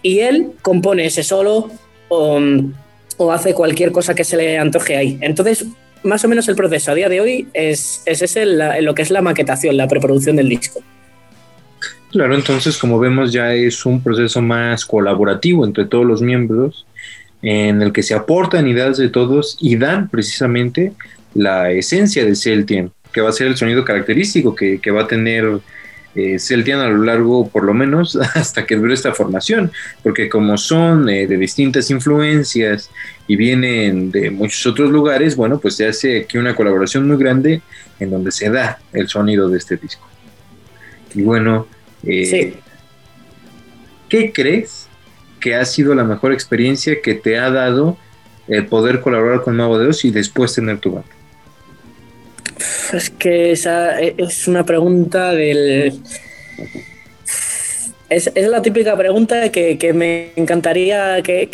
[0.01, 1.69] y él compone ese solo
[2.09, 2.39] o,
[3.17, 5.17] o, hace cualquier cosa que se le antoje ahí.
[5.21, 5.65] Entonces,
[6.03, 9.11] más o menos el proceso a día de hoy es, es ese lo que es
[9.11, 10.81] la maquetación, la preproducción del disco.
[12.11, 16.85] Claro, entonces como vemos ya es un proceso más colaborativo entre todos los miembros
[17.41, 20.93] en el que se aportan ideas de todos y dan precisamente
[21.33, 25.59] la esencia de Celtian, que va a ser el sonido característico que, va a tener
[26.13, 29.71] eh, Celtian a lo largo, por lo menos, hasta que dure esta formación,
[30.03, 32.91] porque como son eh, de distintas influencias
[33.25, 37.61] y vienen de muchos otros lugares, bueno, pues se hace aquí una colaboración muy grande
[37.99, 40.05] en donde se da el sonido de este disco.
[41.15, 41.67] Y bueno,
[42.05, 42.53] eh, sí.
[44.09, 44.87] ¿Qué crees
[45.39, 47.97] que ha sido la mejor experiencia que te ha dado
[48.47, 51.09] el poder colaborar con Mago de Dios y después tener tu banda?
[52.93, 55.99] Es que esa es una pregunta del.
[58.09, 61.49] Es, la típica pregunta que, me encantaría que,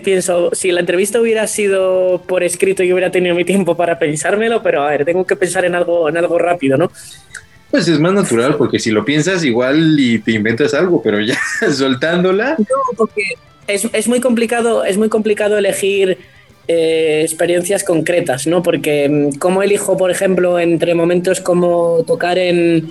[0.04, 4.60] pienso, si la entrevista hubiera sido por escrito y hubiera tenido mi tiempo para pensármelo,
[4.60, 6.90] pero a ver, tengo que pensar en algo, en algo rápido, ¿no?
[7.74, 11.36] Pues es más natural, porque si lo piensas igual y te inventas algo, pero ya
[11.72, 12.54] soltándola.
[12.56, 13.22] No, porque
[13.66, 16.18] es, muy complicado, es muy complicado elegir
[16.68, 18.62] eh, experiencias concretas, ¿no?
[18.62, 22.90] Porque mm, como elijo, por ejemplo, entre momentos como tocar en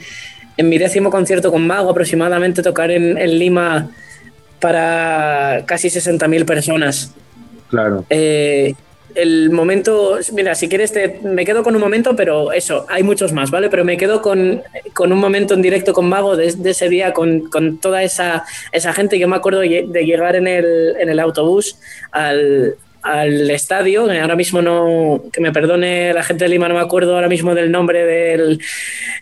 [0.58, 3.90] en mi décimo concierto con Mago aproximadamente tocar en, Lima
[4.60, 7.14] para casi 60.000 personas.
[7.70, 8.06] Claro.
[8.10, 8.74] Eh,
[9.16, 13.32] el momento, mira, si quieres te, me quedo con un momento, pero eso, hay muchos
[13.34, 13.70] más, ¿vale?
[13.70, 14.62] Pero me quedo con,
[15.00, 17.50] un momento en directo con Mago de, ese día, con,
[17.80, 19.20] toda esa, esa gente.
[19.20, 21.78] Yo me acuerdo de llegar en el, en el autobús
[22.12, 26.80] al, al estadio, ahora mismo no, que me perdone la gente de Lima, no me
[26.80, 28.60] acuerdo ahora mismo del nombre del,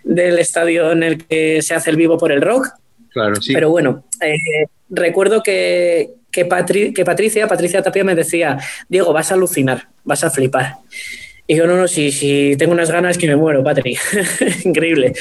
[0.03, 2.67] del estadio en el que se hace el vivo por el rock.
[3.09, 3.53] Claro, sí.
[3.53, 6.47] Pero bueno, eh, recuerdo que, que,
[6.93, 8.57] que, Patricia, Patricia Tapia me decía,
[8.89, 10.75] Diego, vas a alucinar, vas a flipar.
[11.47, 13.97] Y yo, no, no, sí, sí, tengo unas ganas que me muero, Patri.
[14.63, 15.13] Increíble.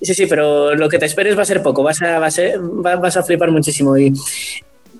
[0.00, 2.96] Sí, sí, pero lo que te esperes va a ser poco, vas a, vas a,
[2.96, 3.98] vas a flipar muchísimo.
[3.98, 4.12] Y,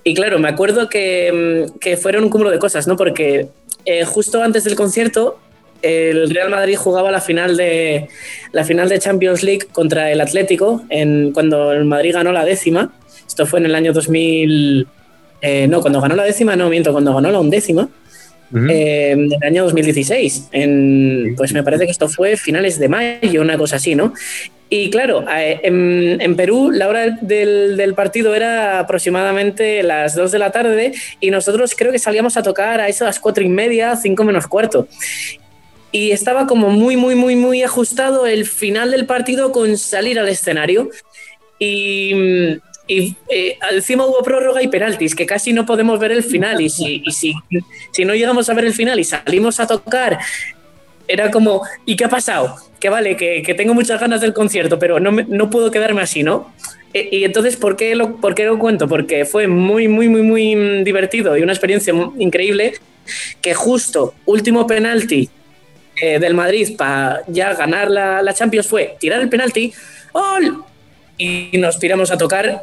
[0.02, 2.96] y claro, me acuerdo que, mm, que fueron un cúmulo de cosas, ¿no?
[2.96, 3.48] Porque
[3.84, 5.38] eh, justo antes del concierto,
[5.82, 8.08] el Real Madrid jugaba la final de
[8.52, 12.92] la final de Champions League contra el Atlético en, cuando el Madrid ganó la décima.
[13.26, 14.86] Esto fue en el año 2000.
[15.42, 17.88] Eh, no, cuando ganó la décima, no miento, cuando ganó la undécima.
[18.54, 20.48] Eh, en el año 2016.
[20.52, 24.12] En, pues me parece que esto fue finales de mayo, una cosa así, ¿no?
[24.68, 30.50] Y claro, eh, en, Perú la hora del, partido era aproximadamente las 2 de la
[30.50, 33.96] tarde y nosotros creo que salíamos a tocar a eso a las 4 y media,
[33.96, 34.86] 5 menos cuarto.
[35.90, 40.28] Y estaba como muy, muy, muy, muy ajustado el final del partido con salir al
[40.28, 40.88] escenario.
[41.58, 46.60] Y, y eh, encima hubo prórroga y penaltis, que casi no podemos ver el final.
[46.60, 50.18] Y si, si, no llegamos a ver el final y salimos a tocar
[51.08, 52.56] era como, ¿y qué ha pasado?
[52.80, 56.22] Que vale, que, que tengo muchas ganas del concierto, pero no, no puedo quedarme así,
[56.22, 56.52] ¿no?
[56.94, 58.88] E, y entonces, ¿por qué, lo, ¿por qué lo cuento?
[58.88, 62.74] Porque fue muy, muy, muy, muy divertido y una experiencia increíble
[63.40, 65.28] que justo último penalti
[66.00, 69.72] eh, del Madrid para ya ganar la, la, Champions fue tirar el penalti
[70.12, 70.64] ¡Ol!
[71.22, 72.62] Y nos tiramos a tocar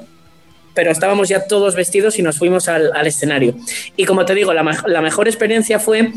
[0.73, 3.53] pero estábamos ya todos vestidos y nos fuimos al, escenario.
[3.97, 4.63] Y como te digo, la,
[5.01, 6.13] mejor experiencia fue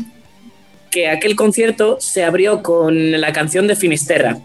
[0.89, 4.37] que aquel concierto se abrió con la canción de Finisterra.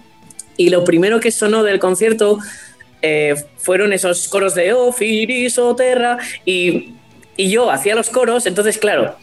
[0.56, 2.38] Y lo primero que sonó del concierto
[3.00, 6.18] eh, fueron esos coros de Oh, Firis, oh, Terra.
[6.44, 6.94] Y,
[7.36, 9.14] y yo hacía los coros, entonces, claro,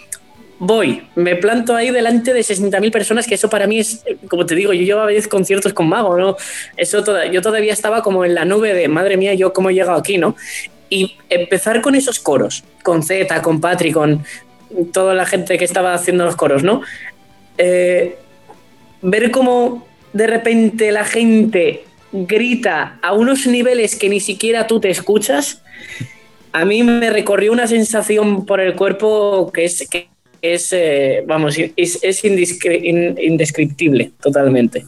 [0.59, 4.55] voy, me planto ahí delante de 60.000 personas, que eso para mí es, como te
[4.55, 6.37] digo, yo llevaba 10 conciertos con Mago, ¿no?
[6.77, 9.97] Eso yo todavía estaba como en la nube de, madre mía, yo cómo he llegado
[9.97, 10.35] aquí, ¿no?
[10.89, 14.23] Y empezar con esos coros, con Z, con Patrick, con
[14.93, 16.81] toda la gente que estaba haciendo los coros, ¿no?
[17.57, 18.17] Eh,
[19.01, 24.89] ver cómo de repente la gente grita a unos niveles que ni siquiera tú te
[24.89, 25.61] escuchas,
[26.53, 30.07] a mí me recorrió una sensación por el cuerpo que es, que
[30.41, 34.85] es eh, vamos, es, indescriptible totalmente.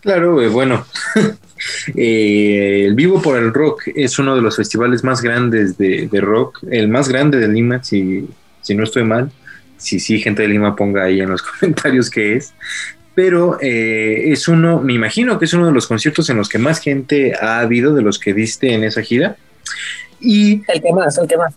[0.00, 0.86] Claro, eh, bueno,
[1.96, 6.88] el Vivo por el Rock es uno de los festivales más grandes de, rock, el
[6.88, 8.28] más grande de Lima, si,
[8.62, 9.30] si no estoy mal
[9.76, 12.54] si sí, gente de Lima ponga ahí en los comentarios qué es.
[13.14, 16.58] Pero eh, es uno, me imagino que es uno de los conciertos en los que
[16.58, 19.36] más gente ha habido de los que diste en esa gira.
[20.20, 21.54] Y, el que más, el que más.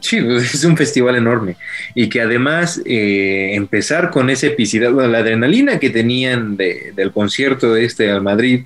[0.00, 1.56] Sí, es un festival enorme.
[1.94, 7.84] Y que además eh, empezar con ese epicidad, la adrenalina que tenían del concierto de
[7.84, 8.64] este al Madrid,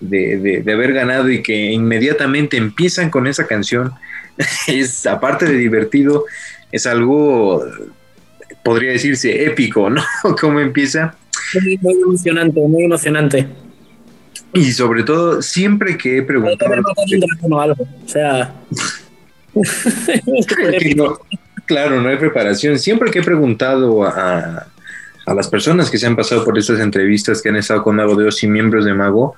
[0.00, 3.92] de, de, haber ganado y que inmediatamente empiezan con esa canción,
[4.66, 6.24] es aparte de divertido,
[6.72, 7.64] es algo
[8.64, 10.02] podría decirse épico, ¿no?
[10.40, 11.14] ¿Cómo empieza?
[11.82, 13.46] Muy, emocionante, muy emocionante.
[14.52, 16.72] Y sobre todo, siempre que he preguntado...
[17.60, 18.54] Algo, o sea...
[21.66, 22.78] claro, no hay preparación.
[22.78, 24.66] Siempre que he preguntado a,
[25.26, 28.16] a, las personas que se han pasado por estas entrevistas, que han estado con Mago
[28.42, 29.36] y miembros de Mago,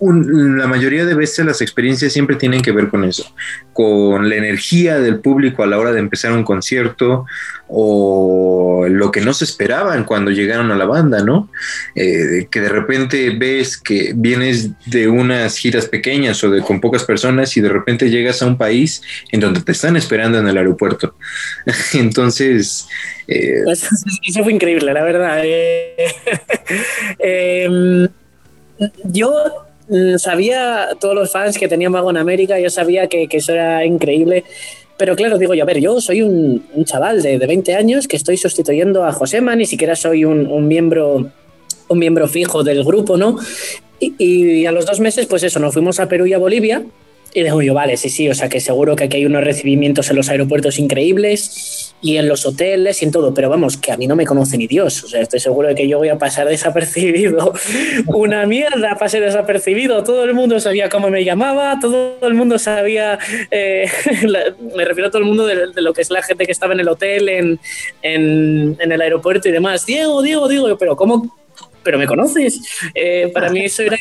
[0.00, 3.30] la mayoría de veces las experiencias siempre tienen que ver con eso,
[3.72, 7.26] con la energía del público a la hora de empezar un concierto
[7.68, 11.50] o lo que no se esperaban cuando llegaron a la banda, ¿no?
[11.94, 17.04] Eh, que de repente ves que vienes de unas giras pequeñas o de con pocas
[17.04, 20.56] personas y de repente llegas a un país en donde te están esperando en el
[20.56, 21.16] aeropuerto.
[21.94, 22.88] Entonces...
[23.28, 25.40] Eh, eso, fue increíble, la verdad.
[25.44, 25.96] Eh,
[27.18, 28.08] em,
[29.04, 29.34] yo
[29.88, 33.84] mm, sabía todos los fans que tenía Mago en América, yo sabía que, eso era
[33.84, 34.44] increíble.
[34.98, 38.16] Pero claro, digo yo, a ver, yo soy un, chaval de, de, 20 años que
[38.16, 41.30] estoy sustituyendo a Josema, ni siquiera soy un, un miembro
[41.88, 43.38] un miembro fijo del grupo, ¿no?
[44.00, 46.84] Y, a los dos meses, pues eso, nos fuimos a Perú y a Bolivia.
[47.34, 50.08] Y digo yo, vale, sí, sí, o sea que seguro que aquí hay unos recibimientos
[50.10, 53.96] en los aeropuertos increíbles y en los hoteles y en todo, pero vamos, que a
[53.96, 56.18] mí no me conoce ni Dios, o sea, estoy seguro de que yo voy a
[56.18, 57.52] pasar desapercibido.
[58.06, 63.18] Una mierda, pasé desapercibido, todo el mundo sabía cómo me llamaba, todo el mundo sabía,
[63.50, 63.88] eh,
[64.76, 66.80] me refiero a todo el mundo de, lo que es la gente que estaba en
[66.80, 67.60] el hotel, en,
[68.02, 69.86] en, el aeropuerto y demás.
[69.86, 71.34] Diego, Diego, Diego, pero ¿cómo?
[71.82, 72.60] pero me conoces.
[72.94, 73.96] Eh, para mí eso era,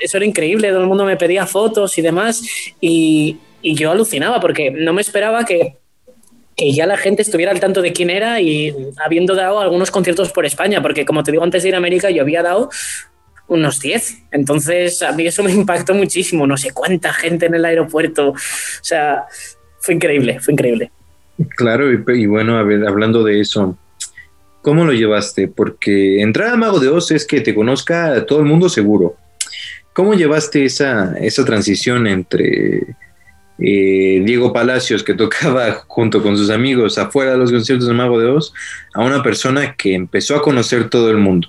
[0.00, 2.42] eso era increíble, todo el mundo me pedía fotos y demás,
[2.80, 5.76] y, y yo alucinaba porque no me esperaba que,
[6.58, 10.32] que ya la gente estuviera al tanto de quién era y habiendo dado algunos conciertos
[10.32, 12.68] por España, porque como te digo antes de ir a América, yo había dado
[13.46, 14.24] unos 10.
[14.32, 16.46] Entonces, a mí eso me impactó muchísimo.
[16.48, 18.30] No sé cuánta gente en el aeropuerto.
[18.30, 18.34] O
[18.82, 19.24] sea,
[19.78, 20.90] fue increíble, fue increíble.
[21.56, 23.78] Claro, y, bueno, a ver, hablando de eso,
[24.60, 25.48] ¿Cómo lo llevaste?
[25.48, 29.16] Porque entrar a Mago de Oz es que te conozca todo el mundo seguro.
[29.94, 32.82] ¿Cómo llevaste esa, esa transición entre
[33.58, 38.20] eh, Diego Palacios, que tocaba junto con sus amigos afuera de los conciertos de Mago
[38.20, 38.52] de Oz,
[38.94, 41.48] a una persona que empezó a conocer todo el mundo?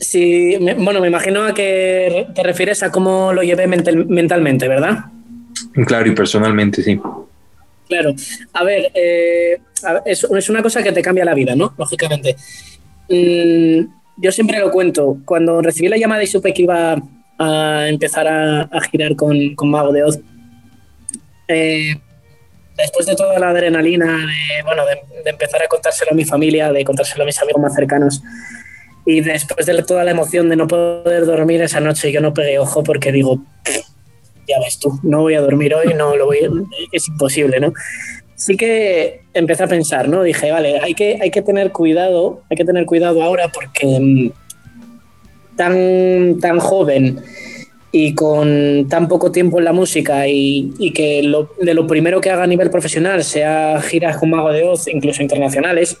[0.00, 5.06] Sí, bueno, me imagino a que te refieres a cómo lo llevé mentalmente, ¿verdad?
[5.86, 7.00] Claro, y personalmente, sí.
[7.88, 8.14] Claro.
[8.52, 9.58] A ver, eh,
[10.04, 11.74] es, una cosa que te cambia la vida, ¿no?
[11.76, 12.36] Lógicamente.
[13.08, 15.18] Mm, yo siempre lo cuento.
[15.24, 16.96] Cuando recibí la llamada y supe que iba
[17.38, 20.20] a empezar a, girar con, con, Mago de Oz,
[21.48, 21.96] eh,
[22.76, 26.84] después de toda la adrenalina, de, bueno, de, empezar a contárselo a mi familia, de
[26.84, 28.22] contárselo a mis amigos más cercanos,
[29.04, 32.58] y después de toda la emoción de no poder dormir esa noche, yo no pegué
[32.58, 33.42] ojo porque digo,
[34.46, 36.38] ya ves tú, no voy a dormir hoy, no lo voy,
[36.92, 37.72] es imposible, ¿no?
[38.36, 40.22] Sí que empecé a pensar, ¿no?
[40.22, 44.30] Dije, vale, hay que, hay que tener cuidado, hay que tener cuidado ahora porque mm,
[45.56, 47.20] tan, tan joven
[47.90, 51.22] y con tan poco tiempo en la música y, que
[51.60, 55.22] de lo primero que haga a nivel profesional sea giras con Mago de Oz, incluso
[55.22, 55.98] internacionales,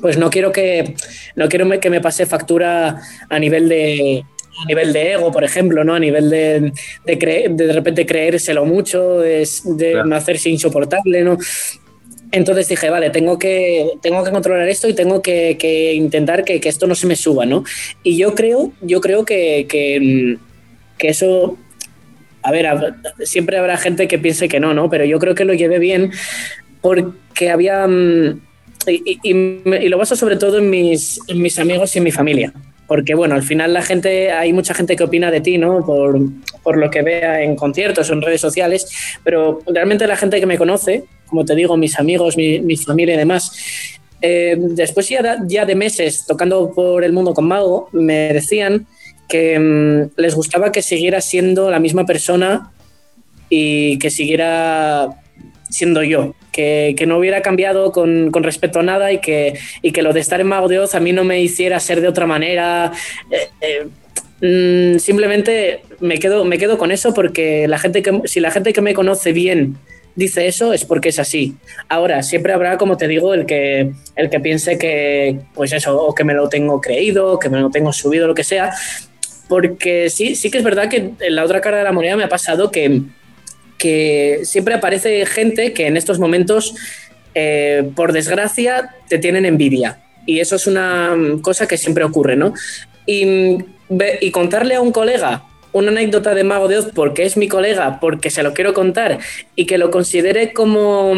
[0.00, 0.94] pues no quiero que
[1.36, 4.24] no quiero que me pase factura a nivel de,
[4.62, 5.94] a nivel de ego, por ejemplo, ¿no?
[5.94, 6.72] A nivel de,
[7.04, 11.38] de, de, repente creérselo mucho, de, de hacerse insoportable, ¿no?
[12.32, 16.86] Entonces dije, vale, tengo que, tengo que controlar esto y tengo que, intentar que, esto
[16.86, 17.64] no se me suba, ¿no?
[18.02, 20.38] Y yo creo, yo creo que, que,
[21.08, 21.58] eso,
[22.42, 22.66] a ver,
[23.24, 24.90] siempre habrá gente que piense que no, ¿no?
[24.90, 26.10] Pero yo creo que lo llevé bien
[26.80, 27.86] porque había...
[27.86, 28.40] Mm,
[28.86, 32.52] y, lo baso sobre todo en mis, mis amigos y en mi familia
[32.90, 35.86] porque bueno, al final la gente, hay mucha gente que opina de ti, ¿no?
[35.86, 36.18] Por,
[36.64, 38.90] por lo que vea en conciertos o en redes sociales,
[39.22, 43.14] pero realmente la gente que me conoce, como te digo, mis amigos, mi, mi familia
[43.14, 43.52] y demás,
[44.20, 48.88] eh, después ya, ya de meses tocando por el mundo con Mago, me decían
[49.30, 52.72] que mm, les gustaba que siguiera siendo la misma persona
[53.48, 55.08] y que siguiera
[55.70, 60.12] siendo yo, que, no hubiera cambiado con, respecto a nada y que, y que lo
[60.12, 62.92] de estar en Mago de Oz a mí no me hiciera ser de otra manera.
[63.30, 63.86] Eh,
[64.40, 68.50] eh, mm, simplemente me quedo, me quedo con eso porque la gente que, si la
[68.50, 69.78] gente que me conoce bien
[70.16, 71.54] dice eso es porque es así.
[71.88, 76.14] Ahora, siempre habrá, como te digo, el que, el que piense que, pues eso, o
[76.14, 78.74] que me lo tengo creído, que me lo tengo subido, lo que sea.
[79.50, 82.22] Porque sí, sí que es verdad que en la otra cara de la moneda me
[82.24, 83.02] ha pasado que,
[83.76, 86.74] que siempre aparece gente que en estos momentos,
[87.34, 90.00] eh, por desgracia, te tienen envidia.
[90.24, 92.54] Y eso es una cosa que siempre ocurre, ¿no?
[93.06, 93.58] Y,
[94.20, 98.00] y contarle a un colega una anécdota de Mago de Oz porque es mi colega,
[98.00, 99.18] porque se lo quiero contar
[99.54, 101.14] y que lo considere como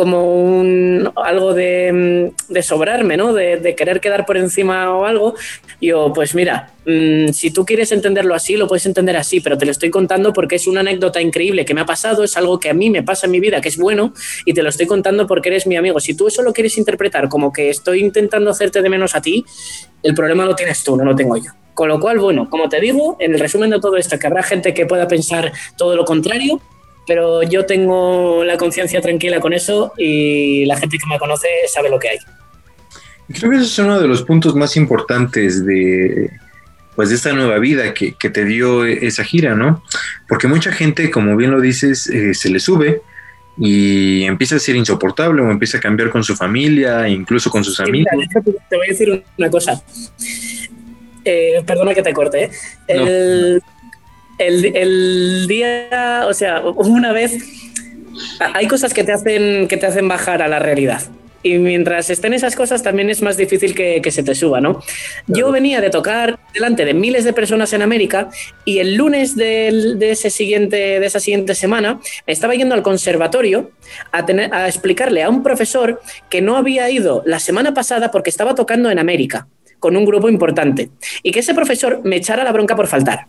[0.00, 2.32] como un, algo de,
[2.62, 3.34] sobrarme, ¿no?
[3.34, 5.34] De, querer quedar por encima o algo.
[5.80, 9.64] Yo, pues mira, mmm, si tú quieres entenderlo así, lo puedes entender así, pero te
[9.64, 12.68] lo estoy contando porque es una anécdota increíble que me ha pasado, es algo que
[12.68, 14.12] a mí me pasa en mi vida, que es bueno,
[14.44, 15.98] y te lo estoy contando porque eres mi amigo.
[15.98, 19.44] Si tú eso lo quieres interpretar como que estoy intentando hacerte de menos a ti,
[20.02, 21.50] el problema lo tienes tú, no lo tengo yo.
[21.72, 24.42] Con lo cual, bueno, como te digo, en el resumen de todo esto, que habrá
[24.42, 26.60] gente que pueda pensar todo lo contrario,
[27.06, 31.88] pero yo tengo la conciencia tranquila con eso y la gente que me conoce sabe
[31.88, 32.18] lo que hay.
[33.32, 36.30] Creo que ese es uno de los puntos más importantes de,
[36.96, 39.82] pues, de esta nueva vida que, que te dio esa gira, ¿no?
[40.28, 43.02] Porque mucha gente, como bien lo dices, eh, se le sube
[43.56, 47.78] y empieza a ser insoportable o empieza a cambiar con su familia, incluso con sus
[47.80, 48.10] amigos.
[48.68, 49.80] te voy a decir una cosa.
[51.24, 52.44] Eh, perdona que te corte.
[52.44, 52.50] ¿eh?
[52.88, 53.62] El,
[54.38, 57.38] el, el día, o sea, una vez,
[58.54, 61.02] hay cosas que te hacen, que te hacen bajar a la realidad
[61.42, 64.82] y mientras estén esas cosas también es más difícil que, se te suba, ¿no?
[65.26, 68.28] Yo venía de tocar delante de miles de personas en América
[68.64, 73.70] y el lunes de, ese siguiente, de esa siguiente semana estaba yendo al conservatorio
[74.12, 78.30] a, tener, a explicarle a un profesor que no había ido la semana pasada porque
[78.30, 79.46] estaba tocando en América
[79.78, 80.90] con un grupo importante
[81.22, 83.26] y que ese profesor me echara la bronca por faltar.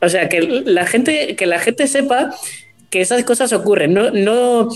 [0.00, 2.30] O sea, que la gente, que la gente sepa
[2.90, 3.94] que esas cosas ocurren.
[3.94, 4.68] No, no,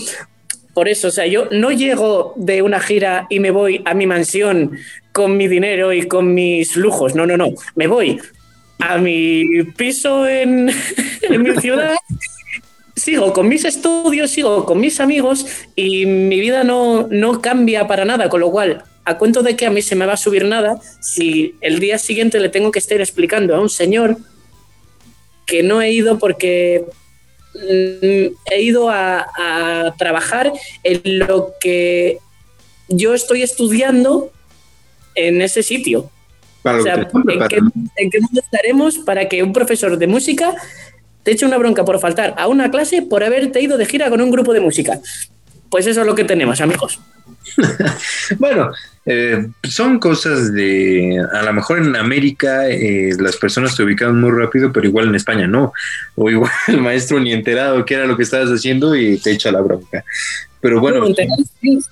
[0.73, 4.07] por eso, o sea, yo no llego de una gira y me voy a mi
[4.07, 4.77] mansión
[5.11, 7.13] con mi dinero y con mis lujos.
[7.13, 7.49] No, no, no.
[7.75, 8.19] Me voy
[8.79, 11.95] a mi piso en, mi ciudad.
[12.95, 15.45] sigo con mis estudios, sigo con mis amigos
[15.75, 19.67] y mi vida no, no cambia para nada, con lo cual, a cuento de que
[19.67, 22.79] a mí se me va a subir nada si el día siguiente le tengo que
[22.79, 24.17] estar explicando a un señor
[25.45, 26.85] que no he ido porque
[27.55, 30.51] he ido a, trabajar
[30.83, 32.19] en lo que
[32.87, 34.31] yo estoy estudiando
[35.15, 36.09] en ese sitio.
[36.63, 40.55] o sea, ¿en qué, mundo estaremos para que un profesor de música
[41.23, 44.21] te eche una bronca por faltar a una clase por haberte ido de gira con
[44.21, 44.99] un grupo de música?
[45.73, 46.99] Pues eso es lo que tenemos, amigos.
[48.37, 48.69] bueno,
[49.07, 54.29] eh, son cosas de, a lo mejor en América eh, las personas te ubican muy
[54.29, 55.73] rápido, pero igual en España no.
[56.13, 59.51] O igual el maestro ni enterado qué era lo que estabas haciendo y te echa
[59.51, 60.05] la bronca.
[60.61, 61.07] Pero bueno.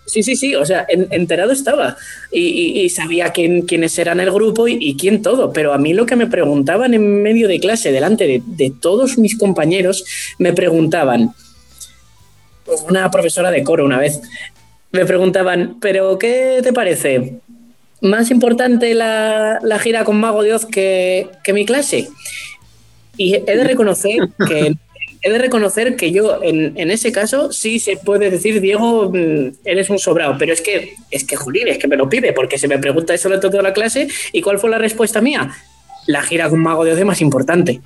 [0.06, 1.98] sí, sí, sí, o sea, enterado estaba
[2.32, 6.16] y, sabía quién, quiénes eran el grupo y, quién todo, pero a mí lo que
[6.16, 10.06] me preguntaban en medio de clase, delante de, de todos mis compañeros,
[10.38, 11.34] me preguntaban,
[12.88, 14.22] una profesora de coro una vez,
[14.92, 17.40] me preguntaban, ¿pero qué te parece?
[18.02, 22.10] ¿Más importante la, gira con Mago de Oz que, mi clase?
[23.18, 24.76] Y he de reconocer que
[25.24, 29.90] he de reconocer que yo en, ese caso sí se puede decir, Diego, mm, eres
[29.90, 32.68] un sobrado, pero es que, es que Julín, es que me lo pide, porque se
[32.68, 35.52] me pregunta eso de toda la clase, ¿y cuál fue la respuesta mía?
[36.08, 37.82] La gira con Mago de Oz es más importante.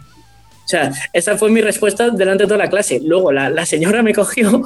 [0.66, 3.00] O sea, esa fue mi respuesta delante de toda la clase.
[3.04, 4.64] Luego la, la señora me cogió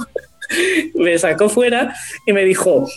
[0.95, 1.95] me sacó fuera
[2.25, 2.87] y me dijo,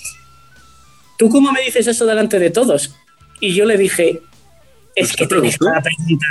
[1.18, 2.94] ¿tú cómo me dices eso delante de todos?
[3.40, 4.20] Y yo le dije,
[4.94, 6.26] es que tienes una pregunta,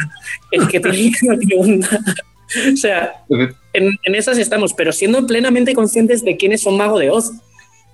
[0.52, 2.00] es que tienes una pregunta.
[2.74, 3.24] o sea,
[3.74, 7.32] en, esas estamos, pero siendo plenamente conscientes de quiénes son Mago de Oz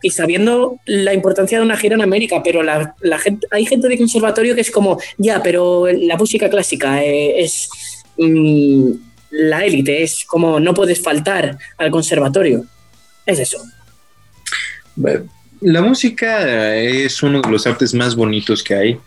[0.04, 3.98] y sabiendo la importancia de una gira en América, pero la, gente, hay gente de
[3.98, 7.70] conservatorio que es como, ya, pero la música clásica eh, es
[8.18, 8.92] mm,
[9.32, 12.66] la élite, es como no puedes faltar al conservatorio
[13.28, 13.62] es eso.
[15.62, 19.00] La música es uno de los artes más bonitos que hay.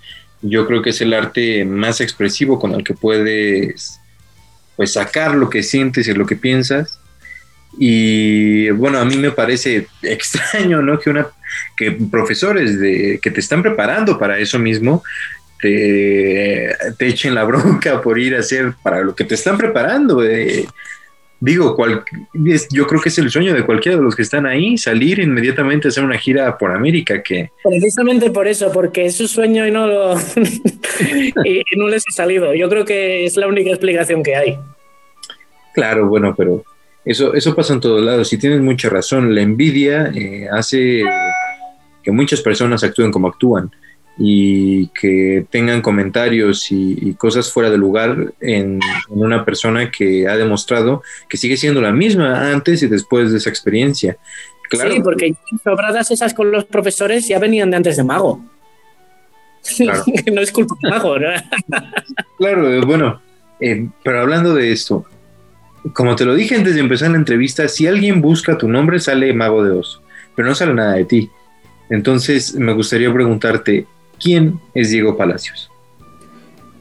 [0.42, 3.98] Yo creo que es el arte más expresivo con el que puedes
[4.76, 7.00] pues sacar lo que sientes y lo que piensas.
[7.78, 10.98] Y bueno, a mí me parece extraño, ¿no?
[10.98, 11.26] Que una
[11.76, 15.02] que profesores de, que te están preparando para eso mismo
[15.60, 20.24] te, te echen la bronca por ir a hacer para lo que te están preparando.
[20.24, 20.66] Eh,
[21.40, 22.04] digo, cual,
[22.70, 25.88] yo creo que es el sueño de cualquiera de los que están ahí, salir inmediatamente
[25.88, 27.22] a hacer una gira por América.
[27.22, 30.14] que Precisamente por eso, porque es su sueño y no, lo
[31.44, 32.54] y, no les ha salido.
[32.54, 34.58] Yo creo que es la única explicación que hay.
[35.74, 36.64] Claro, bueno, pero
[37.04, 38.32] eso, eso pasa en todos lados.
[38.32, 41.02] Y tienes mucha razón, la envidia eh, hace
[42.02, 43.70] que muchas personas actúen como actúan
[44.18, 51.02] y que tengan comentarios y, cosas fuera de lugar en, una persona que ha demostrado
[51.28, 54.16] que sigue siendo la misma antes y después de esa experiencia.
[54.68, 54.92] Claro.
[54.92, 55.34] Sí, porque
[55.64, 58.44] sobradas esas con los profesores ya venían de antes de Mago.
[60.32, 61.28] no es culpa de Mago, ¿no?
[62.38, 63.20] claro, eh, bueno,
[63.60, 65.04] eh, pero hablando de esto,
[65.92, 69.32] como te lo dije antes de empezar la entrevista, si alguien busca tu nombre sale
[69.32, 70.00] Mago de Oz,
[70.36, 71.30] pero no sale nada de ti.
[71.88, 73.86] Entonces me gustaría preguntarte,
[74.20, 75.70] ¿Quién es Diego Palacios?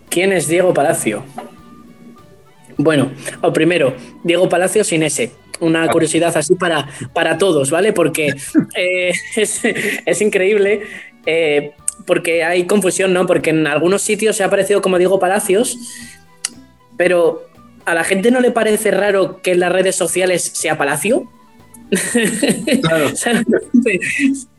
[0.10, 1.24] ¿Quién es Diego Palacio?
[2.78, 3.12] Bueno,
[3.42, 5.32] o primero, Diego Palacio sin ese.
[5.60, 5.88] Una ah.
[5.90, 7.94] curiosidad así para, para todos, ¿vale?
[7.94, 8.34] Porque
[8.76, 10.82] eh, es, increíble,
[11.26, 11.72] eh,
[12.06, 13.26] porque hay confusión, ¿no?
[13.26, 15.78] Porque en algunos sitios se ha aparecido como Diego Palacios,
[16.98, 17.46] pero
[17.86, 21.30] a la gente no le parece raro que en las redes sociales sea Palacio.
[22.82, 23.10] Claro.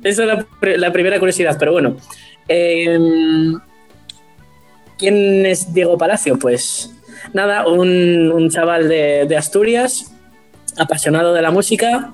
[0.05, 1.97] Esa es la primera curiosidad, pero bueno.
[2.53, 3.61] Em,
[4.99, 6.37] ¿Quién es Diego Palacio?
[6.37, 6.91] Pues
[7.33, 10.13] nada, un, chaval de, Asturias,
[10.77, 12.13] apasionado de la música,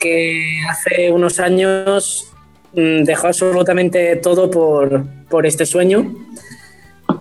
[0.00, 2.32] que hace unos años
[2.72, 6.12] mm, dejó absolutamente todo por, este sueño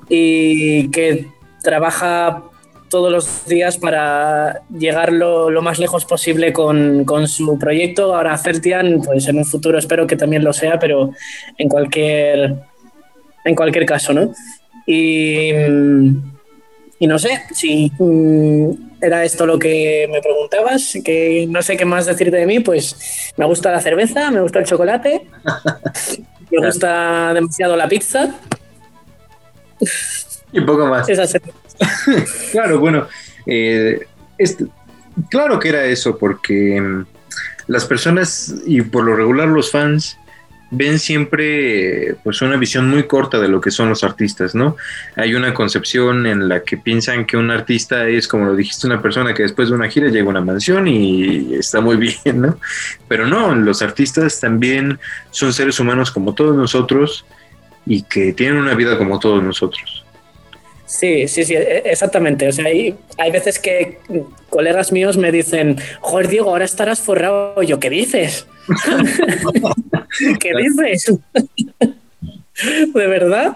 [0.10, 1.28] y que
[1.62, 2.44] trabaja
[2.92, 8.14] todos los días para llegar lo, más lejos posible con, su proyecto.
[8.14, 11.12] Ahora Celtian, pues en un futuro espero que también lo sea, pero
[11.58, 12.56] en cualquier,
[13.46, 14.34] en cualquier caso, ¿no?
[14.86, 15.52] Y,
[17.00, 18.72] y no sé si mm,
[19.02, 23.32] era esto lo que me preguntabas, que no sé qué más decirte de mí, pues
[23.38, 25.28] me gusta la cerveza, me gusta el chocolate,
[26.52, 28.36] me gusta demasiado la pizza.
[30.52, 31.08] Y poco más.
[32.52, 33.08] claro, bueno,
[33.46, 34.08] eh,
[35.30, 37.06] claro que era eso, porque mm,
[37.68, 40.18] las personas y por lo regular los fans
[40.72, 44.78] ven siempre pues una visión muy corta de lo que son los artistas, ¿no?
[45.18, 49.02] Hay una concepción en la que piensan que un artista es, como lo dijiste, una
[49.02, 52.58] persona que después de una gira llega a una mansión y está muy bien, ¿no?
[53.10, 54.98] Pero no, los artistas también
[55.30, 57.26] son seres humanos como todos nosotros
[57.86, 60.01] y que tienen una vida como todos nosotros.
[60.92, 62.50] Sí, sí, sí, e, exactamente.
[62.50, 63.98] O sea, hay, hay veces que
[64.50, 67.64] colegas míos me dicen, joder, Diego, ahora estarás forrado.
[67.64, 68.46] Yo, ¿qué dices?
[70.40, 71.14] ¿Qué dices?
[72.94, 73.56] ¿De verdad?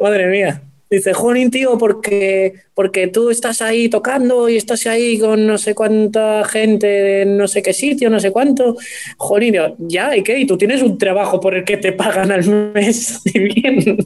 [0.00, 0.60] Madre mía.
[0.90, 5.76] Dice, Juanín, tío, porque, porque tú estás ahí tocando y estás ahí con no sé
[5.76, 8.76] cuánta gente en no sé qué sitio, no sé cuánto.
[9.16, 10.38] Jolín, ya, ¿y qué?
[10.38, 13.20] Y tú tienes un trabajo por el que te pagan al mes.
[13.32, 13.98] Bien.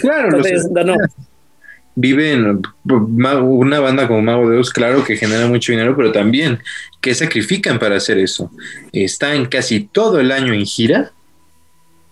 [0.00, 0.38] Claro,
[1.98, 6.58] Viven una banda como Mago de Oz, claro que genera mucho dinero, pero también
[7.00, 8.50] que sacrifican para hacer eso.
[8.92, 11.12] Están casi todo el año en gira,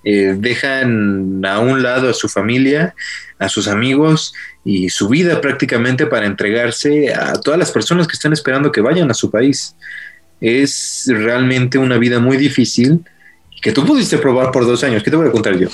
[0.03, 2.95] eh, dejan a un lado a su familia,
[3.39, 4.33] a sus amigos
[4.65, 9.11] y su vida prácticamente para entregarse a todas las personas que están esperando que vayan
[9.11, 9.77] a su país.
[10.41, 13.05] Es realmente una vida muy difícil
[13.61, 15.03] que tú pudiste probar por dos años.
[15.03, 15.69] ¿Qué te voy a contar yo?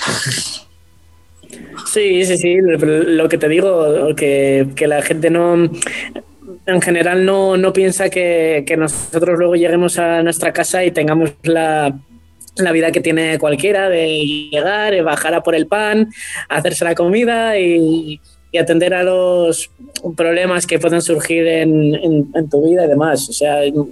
[1.91, 5.69] Sí, sí, sí, lo que te digo, que, la gente no,
[6.65, 11.99] en general no, piensa que, nosotros luego lleguemos a nuestra casa y tengamos la,
[12.71, 16.09] vida que tiene cualquiera de llegar, bajar a por el pan,
[16.47, 18.21] hacerse la comida y,
[18.57, 19.69] atender a los
[20.15, 23.27] problemas que puedan surgir en, en, tu vida y demás.
[23.29, 23.89] O sea, no,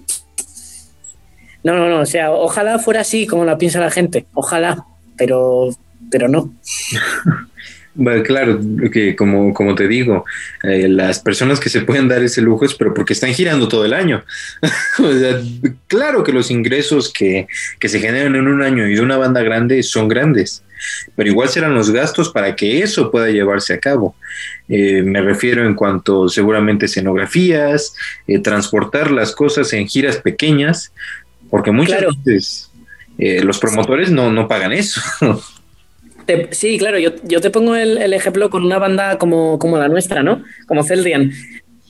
[1.63, 4.85] no, no, o sea, ojalá fuera así como la piensa la gente, ojalá,
[5.17, 5.69] pero,
[6.09, 6.53] pero no.
[7.95, 8.59] Bueno, claro,
[8.91, 10.23] que como, como te digo,
[10.63, 13.83] eh, las personas que se pueden dar ese lujo es pero porque están girando todo
[13.83, 14.23] el año.
[14.99, 15.41] o sea,
[15.87, 17.47] claro que los ingresos que,
[17.81, 20.63] se generan en un año y de una banda grande son grandes,
[21.15, 24.15] pero igual serán los gastos para que eso pueda llevarse a cabo.
[24.67, 27.95] Eh, me refiero en cuanto seguramente escenografías,
[28.27, 30.93] eh, transportar las cosas en giras pequeñas,
[31.49, 32.65] porque muchas veces
[33.17, 35.01] los promotores no, no pagan eso.
[36.51, 40.43] sí, claro, yo, te pongo el, ejemplo con una banda como, la nuestra, ¿no?
[40.67, 41.31] Como Celdian.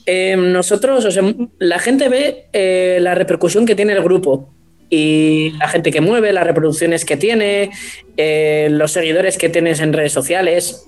[0.06, 1.22] Eh, nosotros, o sea,
[1.58, 4.50] la gente ve eh, la repercusión que tiene el grupo
[4.88, 7.70] y la gente que mueve, las reproducciones que tiene,
[8.16, 10.86] eh, los seguidores que tienes en redes sociales,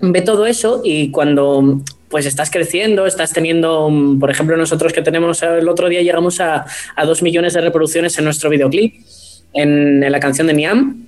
[0.00, 5.42] ve todo eso y cuando pues estás creciendo, estás teniendo, por ejemplo, nosotros que tenemos
[5.42, 6.64] el otro día llegamos a,
[7.04, 8.94] dos millones de reproducciones en nuestro videoclip,
[9.52, 11.06] en, la canción de Niam,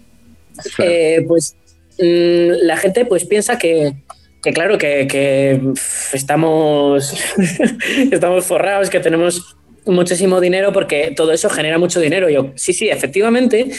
[1.26, 1.56] pues
[1.98, 3.94] Mm, la gente pues piensa que,
[4.54, 5.60] claro, que,
[6.12, 7.14] estamos,
[8.10, 12.28] estamos forrados, que tenemos muchísimo dinero porque todo eso genera mucho dinero.
[12.28, 13.70] Yo, sí, sí, efectivamente,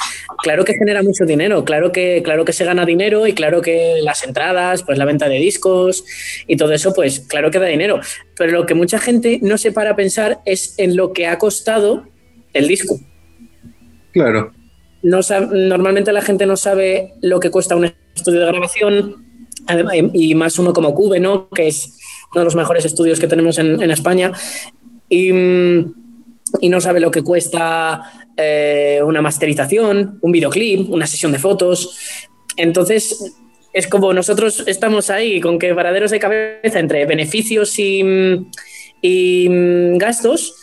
[0.44, 4.00] claro que genera mucho dinero, claro que, claro que se gana dinero y claro que
[4.02, 6.04] las entradas, pues la venta de discos
[6.48, 8.00] y todo eso, pues claro que da dinero.
[8.38, 11.38] Pero lo que mucha gente no se para a pensar es en lo que ha
[11.38, 12.04] costado
[12.54, 13.00] el disco.
[14.12, 14.52] Claro.
[15.02, 15.20] No,
[15.52, 19.26] normalmente la gente no sabe lo que cuesta un estudio de grabación
[20.14, 21.50] y más uno como Cube, ¿no?
[21.50, 21.98] que es
[22.34, 24.32] uno de los mejores estudios que tenemos en, España.
[25.10, 31.98] Y, no sabe lo que cuesta eh, una masterización, un videoclip, una sesión de fotos.
[32.58, 33.34] Entonces,
[33.74, 38.04] es como nosotros estamos ahí con que paraderos de cabeza entre beneficios y,
[39.02, 39.48] y
[39.98, 40.56] gastos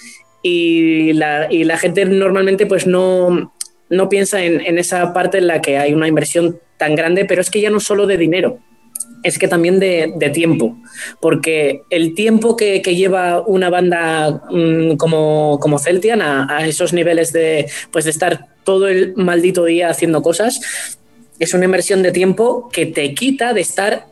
[0.42, 3.53] y la, y la, gente normalmente pues no,
[3.91, 7.51] no piensa en, esa parte en la que hay una inversión tan grande, pero es
[7.51, 8.59] que ya no solo de dinero,
[9.22, 10.78] es que también de, tiempo,
[11.20, 17.66] porque el tiempo que, lleva una banda mm, como, como Celtian a, esos niveles de,
[17.91, 20.61] pues de estar todo el maldito día haciendo cosas,
[21.38, 24.07] es una inversión de tiempo que te quita de estar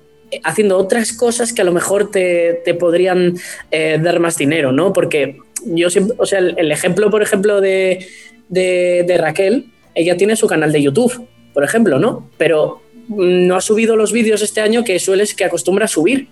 [0.45, 3.37] haciendo otras cosas que a lo mejor te, podrían
[3.71, 4.93] eh, dar más dinero, ¿no?
[4.93, 8.07] Porque yo siempre, o sea, el, ejemplo, por ejemplo, de,
[8.49, 11.29] de Raquel, ella tiene su canal de YouTube
[11.59, 12.31] por ejemplo, ¿no?
[12.39, 16.29] Pero no ha subido los vídeos este año que sueles que acostumbra a subir.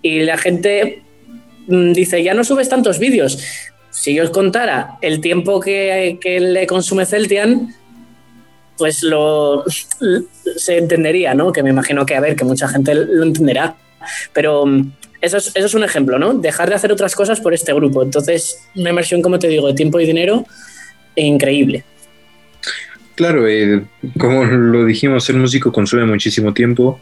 [0.00, 1.02] Y la gente
[1.66, 3.42] mm, dice, ya no subes tantos vídeos.
[3.90, 7.74] Si yo os contara el tiempo que, que le consume Celtian,
[8.78, 9.64] pues lo
[10.56, 11.52] se entendería, ¿no?
[11.52, 13.74] Que me imagino que, a ver, que mucha gente lo entenderá.
[14.32, 16.34] Pero mm, eso es, eso es un ejemplo, ¿no?
[16.34, 18.04] Dejar de hacer otras cosas por este grupo.
[18.04, 20.46] Entonces, una inversión, como te digo, de tiempo y dinero
[21.16, 21.84] increíble.
[23.14, 23.82] Claro, eh,
[24.18, 27.00] como lo dijimos, el músico consume muchísimo tiempo.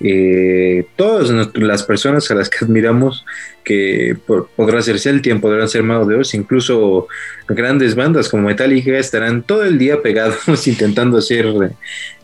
[0.00, 3.24] Eh, todas las personas a las que admiramos,
[3.64, 4.16] que
[4.54, 7.08] podrá ser Celtian, podrán ser Mago de Oz, incluso
[7.48, 11.46] grandes bandas como Metallica estarán todo el día pegados intentando hacer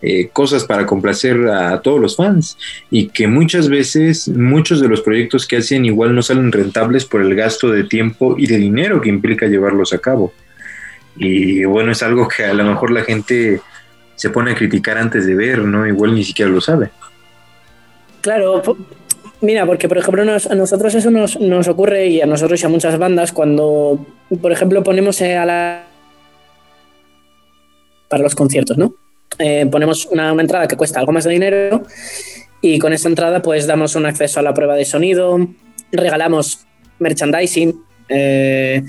[0.00, 2.56] eh, cosas para complacer a, todos los fans
[2.90, 7.22] y que muchas veces muchos de los proyectos que hacen igual no salen rentables por
[7.22, 10.32] el gasto de tiempo y de dinero que implica llevarlos a cabo.
[11.16, 13.60] Y bueno, es algo que a lo mejor la gente
[14.16, 15.86] se pone a criticar antes de ver, ¿no?
[15.86, 16.90] Igual ni siquiera lo sabe.
[18.20, 18.62] Claro,
[19.40, 22.98] mira, porque por ejemplo a nosotros eso nos, ocurre y a nosotros y a muchas
[22.98, 24.06] bandas cuando,
[24.40, 25.84] por ejemplo, ponemos eh, a la...
[28.08, 28.94] para los conciertos, ¿no?
[29.38, 31.82] Eh, ponemos una, entrada que cuesta algo más de dinero
[32.60, 35.38] y con esa entrada pues damos un acceso a la prueba de sonido,
[35.90, 36.66] regalamos
[37.00, 37.74] merchandising,
[38.08, 38.82] eh,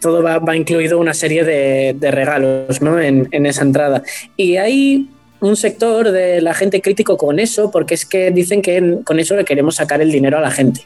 [0.00, 3.00] todo va, incluido una serie de, regalos ¿no?
[3.00, 4.02] en, esa entrada.
[4.36, 5.08] Y hay
[5.40, 9.36] un sector de la gente crítico con eso, porque es que dicen que con eso
[9.36, 10.82] le queremos sacar el dinero a la gente.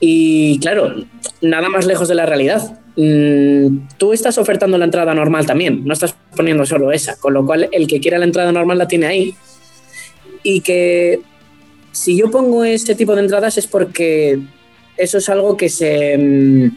[0.00, 0.94] Y claro,
[1.40, 2.78] nada más lejos de la realidad.
[2.96, 7.44] Mm, tú estás ofertando la entrada normal también, no estás poniendo solo esa, con lo
[7.44, 9.34] cual el que quiera la entrada normal la tiene ahí.
[10.42, 11.20] Y que
[11.92, 14.38] si yo pongo este tipo de entradas es porque
[14.96, 16.70] eso es algo que se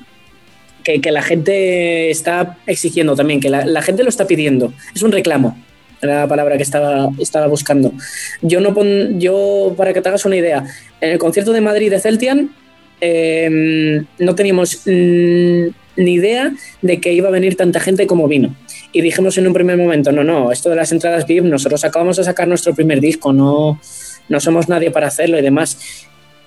[0.97, 4.73] que, la gente está exigiendo también, que la, gente lo está pidiendo.
[4.95, 5.57] Es un reclamo,
[6.01, 7.91] la palabra que estaba, estaba buscando.
[8.41, 10.63] Yo, no pon, yo, para que te hagas una idea,
[11.01, 12.49] en el concierto de Madrid de Celtian
[13.01, 18.55] em, no teníamos ni idea de que iba a venir tanta gente como vino.
[18.91, 22.17] Y dijimos en un primer momento, no, no, esto de las entradas VIP, nosotros acabamos
[22.17, 23.79] de sacar nuestro primer disco, no,
[24.27, 25.77] no somos nadie para hacerlo y demás.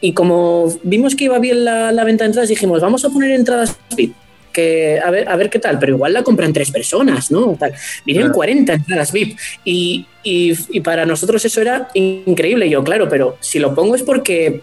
[0.01, 3.31] Y como vimos que iba bien la, la venta de entradas, dijimos, vamos a poner
[3.31, 4.15] entradas VIP
[4.53, 7.57] que a ver, a ver qué tal, pero igual la compran tres personas, ¿no?
[7.59, 7.73] Tal.
[8.05, 12.69] Vinieron 40 entradas VIP y, y, para nosotros eso era increíble.
[12.69, 14.61] Yo, claro, pero si lo pongo es porque,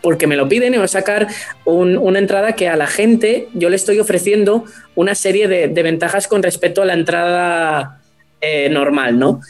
[0.00, 1.28] porque me lo piden y voy a sacar
[1.64, 4.64] una entrada que a la gente yo le estoy ofreciendo
[4.94, 8.00] una serie de, ventajas con respecto a la entrada
[8.40, 9.40] eh, normal, ¿no?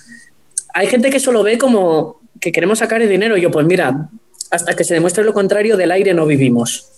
[0.74, 3.36] Hay gente que solo ve como que queremos sacar el dinero.
[3.36, 4.08] Y yo, pues mira,
[4.50, 6.88] hasta que se demuestre lo contrario, del aire no vivimos.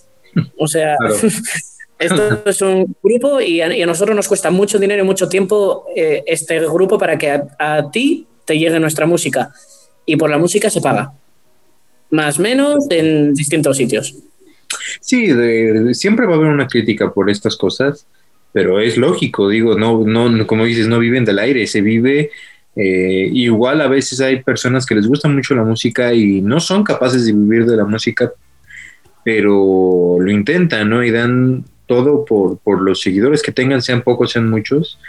[0.57, 0.95] O sea,
[1.99, 6.23] Esto es un grupo y a, nosotros nos cuesta mucho dinero y mucho tiempo eh,
[6.25, 9.51] este grupo para que a, ti te llegue nuestra música.
[10.05, 11.13] Y por la música se paga.
[12.11, 14.15] Más o menos en distintos sitios.
[14.99, 15.29] Sí,
[15.93, 18.05] siempre va a haber una crítica por estas cosas,
[18.51, 22.31] pero es lógico, digo, no, no, como dices, no viven del aire, se vive.
[22.75, 26.83] Eh, igual a veces hay personas que les gusta mucho la música y no son
[26.83, 28.31] capaces de vivir de la música,
[29.23, 31.03] pero lo intentan, ¿no?
[31.03, 34.99] Y dan todo por, por los seguidores que tengan, sean pocos, sean muchos,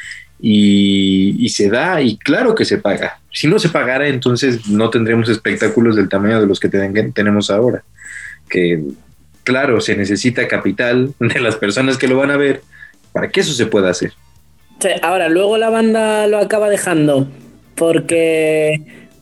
[0.41, 3.21] y, se da, y claro que se paga.
[3.33, 7.85] Si no se pagara, entonces no tendríamos espectáculos del tamaño de los que tenemos ahora.
[8.49, 8.83] Que
[9.45, 12.63] claro, se necesita capital de las personas que lo van a ver
[13.13, 14.13] para que eso se pueda hacer.
[15.03, 17.29] ahora, luego la banda lo acaba dejando
[17.75, 18.81] porque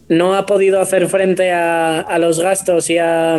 [0.09, 3.39] no ha podido hacer frente a, los gastos y a,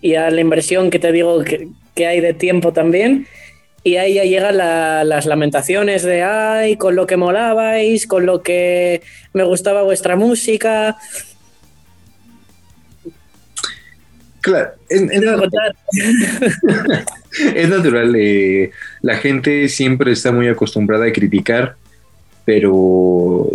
[0.00, 3.26] y a, la inversión que te digo que, que hay de tiempo también
[3.82, 9.02] y ahí ya llegan las lamentaciones de, ay, con lo que molabais, con lo que
[9.32, 10.98] me gustaba vuestra música.
[14.42, 15.02] Claro, es,
[17.68, 18.14] natural.
[18.16, 18.70] Eh,
[19.02, 21.76] la gente siempre está muy acostumbrada a criticar,
[22.44, 23.50] pero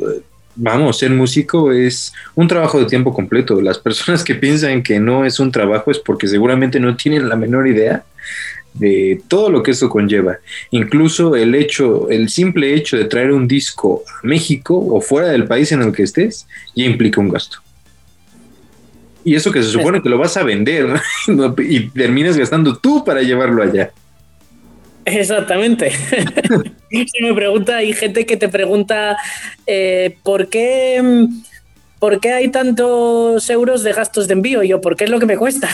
[0.55, 3.61] vamos, ser músico es un trabajo de tiempo completo.
[3.61, 7.35] Las personas que piensan que no es un trabajo es porque seguramente no tienen la
[7.35, 8.03] menor idea
[8.79, 10.37] de todo lo que eso conlleva.
[10.71, 15.45] Incluso el hecho, el simple hecho de traer un disco a México o fuera del
[15.45, 17.59] país en el que estés, ya implica un gasto.
[19.23, 20.87] Y eso que se supone que lo vas a vender
[21.57, 23.91] y terminas gastando tú para llevarlo allá.
[25.05, 25.91] Exactamente.
[26.89, 29.17] Se me pregunta, hay gente que te pregunta
[29.67, 31.27] eh, por qué
[32.05, 34.61] ¿por qué hay tantos euros de gastos de envío?
[34.61, 35.67] Y yo, ¿por qué es lo que me cuesta?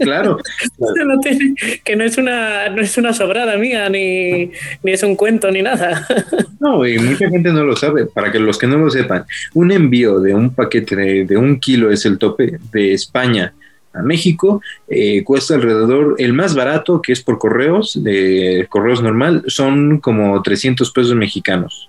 [0.00, 0.38] Claro.
[1.84, 4.50] que no es, una, no es una sobrada mía, ni,
[4.82, 6.04] es un cuento, ni nada.
[6.58, 8.06] No, y mucha gente no lo sabe.
[8.06, 9.24] Para que los que no lo sepan,
[9.54, 13.52] un envío de un paquete de, un kilo es el tope de España
[13.92, 19.44] a México, eh, cuesta alrededor, el más barato, que es por correos, de correos normal,
[19.46, 21.88] son como 300 pesos mexicanos,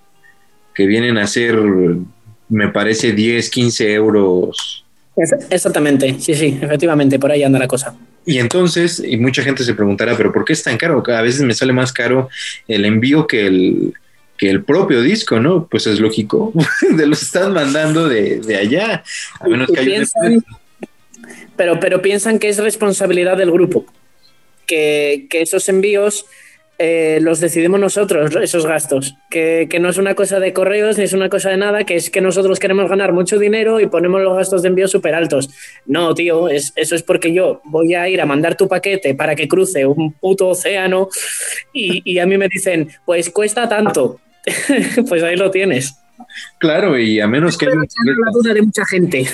[0.76, 1.58] que vienen a ser,
[2.50, 4.84] me parece, 10, 15 euros.
[5.50, 7.96] Exactamente, sí, sí, efectivamente, por ahí anda la cosa.
[8.26, 11.04] Y entonces, y mucha gente se preguntará, pero ¿por qué es tan caro?
[11.08, 12.30] A veces me sale más caro
[12.68, 13.94] el envío que el,
[14.38, 15.68] que el propio disco, ¿no?
[15.68, 16.54] Pues es lógico,
[16.90, 19.04] de los están mandando de, allá,
[19.40, 20.04] a menos que haya
[21.56, 23.86] pero, pero piensan que es responsabilidad del grupo,
[24.68, 26.26] que, esos envíos
[26.80, 31.14] eh, los decidimos nosotros, esos gastos, que, no es una cosa de correos ni es
[31.14, 34.36] una cosa de nada, que es que nosotros queremos ganar mucho dinero y ponemos los
[34.36, 35.50] gastos de envío súper altos.
[35.86, 39.36] No, tío, es, eso es porque yo voy a ir a mandar tu paquete para
[39.36, 41.10] que cruce un puto océano
[41.74, 44.20] y, y a mí me dicen, pues cuesta tanto.
[45.10, 45.96] pues ahí lo tienes.
[46.58, 47.66] Claro, y a menos que...
[47.66, 49.26] la duda de mucha gente.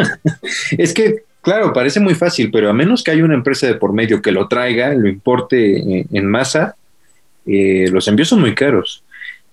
[0.78, 3.92] es que Claro, parece muy fácil, pero a menos que haya una empresa de por
[3.92, 6.74] medio que lo traiga, lo importe en masa,
[7.46, 9.04] eh, los envíos son muy caros.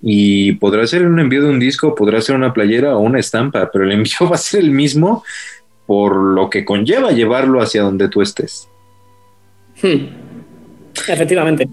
[0.02, 3.70] Y podrá ser un envío de un disco, podrá ser una playera o una estampa,
[3.72, 5.24] pero el envío va a ser el mismo
[5.86, 8.68] por lo que conlleva llevarlo hacia donde tú estés.
[9.80, 10.08] Hmm.
[11.08, 11.70] Efectivamente.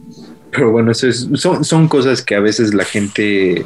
[0.51, 3.64] Pero bueno, eso son, son cosas que a veces la gente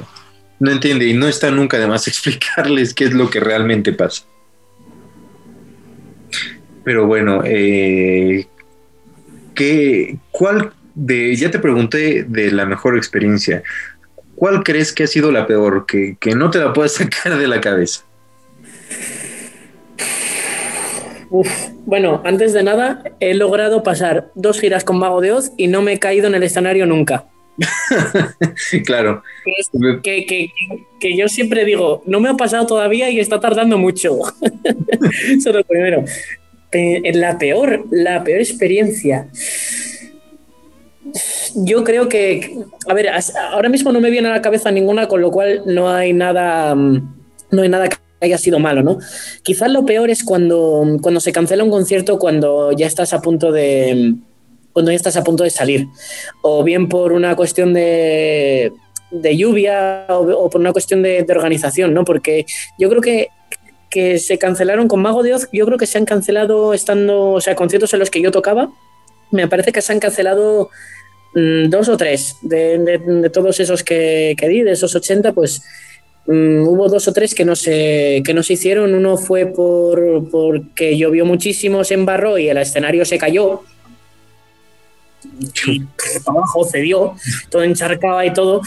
[0.61, 4.23] no entiende y no está nunca de más explicarles qué es lo que realmente pasa.
[6.85, 8.47] Pero bueno, eh,
[9.55, 13.63] ¿qué, ¿cuál de, ya te pregunté de la mejor experiencia,
[14.35, 17.61] ¿cuál crees que ha sido la peor, que, no te la puedes sacar de la
[17.61, 18.05] cabeza?
[21.85, 25.83] bueno, antes de nada, he logrado pasar dos giras con Mago de Oz y no
[25.83, 27.25] me he caído en el escenario nunca.
[28.87, 29.23] claro.
[30.03, 30.27] Que,
[31.01, 34.19] que, yo siempre digo, no me ha pasado todavía y está tardando mucho.
[35.29, 36.05] Eso es lo primero
[37.15, 39.29] la peor, la peor experiencia.
[41.55, 42.59] Yo creo que,
[42.89, 43.11] a ver,
[43.53, 46.75] ahora mismo no me viene a la cabeza ninguna, con lo cual no hay nada,
[46.75, 48.99] no hay nada que haya sido malo, ¿no?
[49.43, 53.53] Quizás lo peor es cuando, cuando se cancela un concierto cuando ya estás a punto
[53.53, 54.15] de
[54.73, 55.87] cuando ya estás a punto de salir,
[56.43, 58.73] o bien por una cuestión de,
[59.13, 62.05] de lluvia o, por una cuestión de organización, ¿no?
[62.05, 62.45] Porque
[62.77, 63.29] yo creo que
[63.95, 67.41] que se cancelaron con Mago de Oz, yo creo que se han cancelado estando, o
[67.41, 68.73] sea, conciertos en los que yo tocaba,
[69.31, 70.69] me parece que se han cancelado
[71.37, 75.63] mm, dos o tres de, todos esos que, que, di, de esos 80, pues
[76.27, 78.95] mm, hubo dos o tres que no se, que no se hicieron.
[78.95, 83.63] Uno fue por, porque llovió muchísimo, se embarró y el escenario se cayó.
[85.67, 85.83] Y
[86.27, 87.15] abajo cedió,
[87.51, 88.63] todo encharcaba y todo.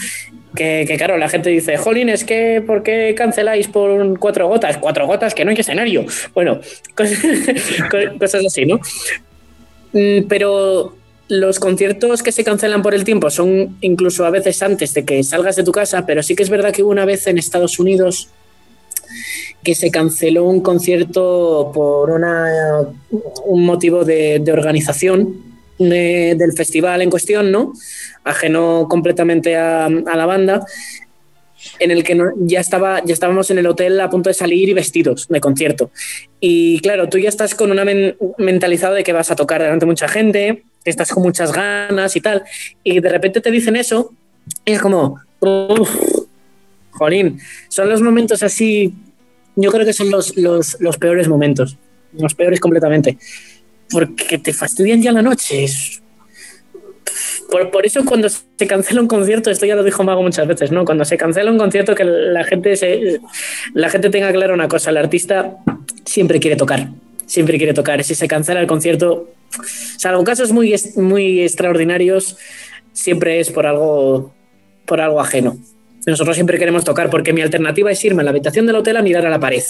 [0.54, 4.78] Que, claro, la gente dice, Jolín, es que ¿por qué canceláis por cuatro gotas?
[4.78, 6.04] Cuatro gotas, que no hay escenario.
[6.34, 6.60] Bueno,
[8.18, 8.80] cosas, así, ¿no?
[9.92, 10.96] Mm, pero
[11.28, 15.22] los conciertos que se cancelan por el tiempo son incluso a veces antes de que
[15.22, 17.78] salgas de tu casa, pero sí que es verdad que hubo una vez en Estados
[17.78, 18.30] Unidos
[19.62, 22.86] que se canceló un concierto por una,
[23.44, 25.47] un motivo de, organización
[25.78, 27.72] del festival en cuestión, ¿no?
[28.28, 30.64] ajeno completamente a, la banda,
[31.78, 34.74] en el que ya, estaba, ya estábamos en el hotel a punto de salir y
[34.74, 35.90] vestidos de concierto.
[36.40, 37.84] Y claro, tú ya estás con una
[38.38, 42.14] mentalizado de que vas a tocar delante de mucha gente, que estás con muchas ganas
[42.16, 42.44] y tal,
[42.84, 44.12] y de repente te dicen eso,
[44.64, 45.20] y es como,
[46.90, 48.94] jolín, son los momentos así,
[49.56, 51.76] yo creo que son los, los, los peores momentos,
[52.12, 53.18] los peores completamente,
[53.90, 56.02] porque te fastidian ya la noche, es
[57.48, 60.84] por, eso cuando se cancela un concierto, esto ya lo dijo Mago muchas veces, ¿no?
[60.84, 63.20] Cuando se cancela un concierto, que la gente, se,
[63.72, 65.56] la gente tenga claro una cosa, el artista
[66.04, 66.88] siempre quiere tocar,
[67.24, 68.04] siempre quiere tocar.
[68.04, 69.30] Si se cancela el concierto,
[69.96, 72.36] salvo casos muy, muy extraordinarios,
[72.92, 74.34] siempre es por algo,
[74.84, 75.56] por algo ajeno.
[76.06, 79.02] Nosotros siempre queremos tocar porque mi alternativa es irme a la habitación del hotel a
[79.02, 79.62] mirar a la pared.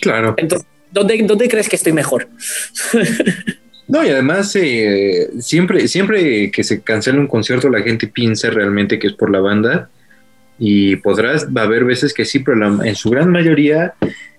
[0.00, 0.34] Claro.
[0.38, 2.28] Entonces, ¿dónde, dónde crees que estoy mejor?
[3.88, 8.98] No, y además eh, siempre, siempre que se cancela un concierto la gente piensa realmente
[8.98, 9.88] que es por la banda
[10.58, 13.94] y podrás, va a haber veces que sí, pero en su gran mayoría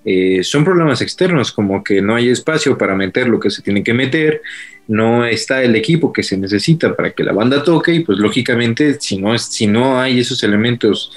[0.05, 3.83] eh, son problemas externos, como que no hay espacio para meter lo que se tiene
[3.83, 4.41] que meter,
[4.87, 8.99] no está el equipo que se necesita para que la banda toque y pues lógicamente
[8.99, 11.11] si no, si no hay esos elementos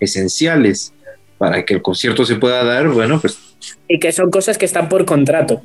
[0.00, 0.92] esenciales
[1.38, 3.38] para que el concierto se pueda dar, bueno, pues...
[3.88, 5.62] Y que son cosas que están por contrato.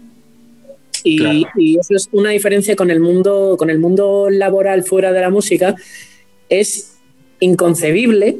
[1.04, 1.45] Y,
[1.80, 5.76] eso es una diferencia con el mundo, con el mundo laboral fuera de la música.
[6.49, 6.97] Es
[7.39, 8.38] inconcebible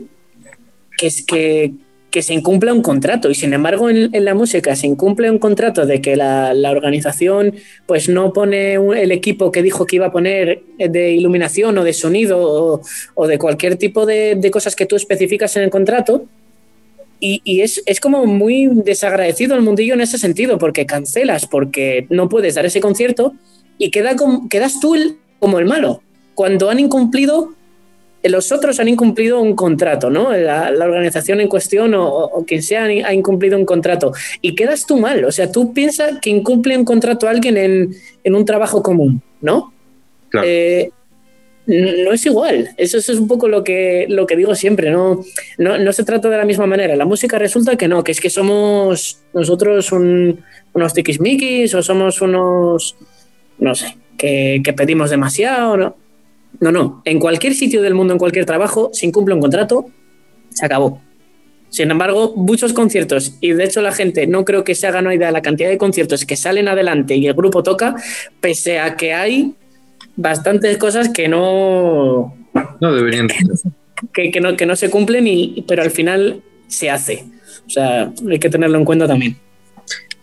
[0.98, 1.74] que, es que,
[2.12, 5.86] que se incumple un contrato y sin embargo en, la música se incumple un contrato
[5.86, 7.56] de que la, organización
[7.86, 11.94] pues no pone el equipo que dijo que iba a poner de iluminación o de
[11.94, 12.82] sonido
[13.16, 16.26] o, de cualquier tipo de, cosas que tú especificas en el contrato
[17.24, 22.28] y, es, es, como muy desagradecido el mundillo en ese sentido porque cancelas porque no
[22.28, 23.34] puedes dar ese concierto
[23.78, 24.16] y queda
[24.50, 24.96] quedas tú
[25.40, 26.02] como el malo
[26.34, 27.54] cuando han incumplido
[28.24, 30.32] los otros han incumplido un contrato, ¿no?
[30.32, 34.14] La, organización en cuestión o, quien sea ha incumplido un contrato.
[34.42, 35.26] Y quedas tú mal.
[35.26, 39.74] O sea, tú piensas que incumple un contrato a alguien en, un trabajo común, ¿no?
[40.44, 40.92] Eh,
[41.66, 42.70] no es igual.
[42.78, 44.92] Eso, es un poco lo que, lo que digo siempre.
[44.92, 45.24] ¿no?
[45.58, 46.96] No, se trata de la misma manera.
[46.96, 52.96] La música resulta que no, que es que somos nosotros unos tiquismiquis o somos unos,
[53.60, 55.78] no sé, que, pedimos demasiado.
[55.78, 55.96] ¿no?
[56.60, 57.02] No, no.
[57.06, 59.86] En cualquier sitio del mundo, en cualquier trabajo, si incumple un contrato,
[60.50, 61.02] se acabó.
[61.70, 65.16] Sin embargo, muchos conciertos, y de hecho la gente no creo que se haga una
[65.16, 67.96] idea de la cantidad de conciertos que salen adelante y el grupo toca,
[68.42, 69.56] pese a que hay
[70.22, 72.36] bastantes cosas que no...
[72.80, 73.28] No deberían
[74.14, 77.26] que, que, no, que no se cumplen, y, pero al final se hace.
[77.66, 79.38] O sea, hay que tenerlo en cuenta también.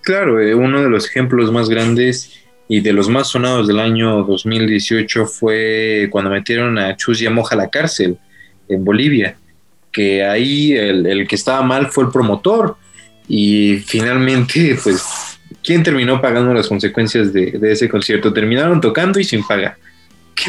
[0.03, 2.33] Claro, eh, uno de los ejemplos más grandes
[2.69, 7.59] y de los más sonados del año 2018 fue cuando metieron a Chus Moja a
[7.59, 8.19] la cárcel
[8.69, 9.37] en Bolivia,
[9.93, 12.77] que ahí el, que estaba mal fue el promotor
[13.27, 18.33] y finalmente pues ¿quién terminó pagando las consecuencias de, ese concierto?
[18.33, 19.79] Terminaron tocando y sin paga.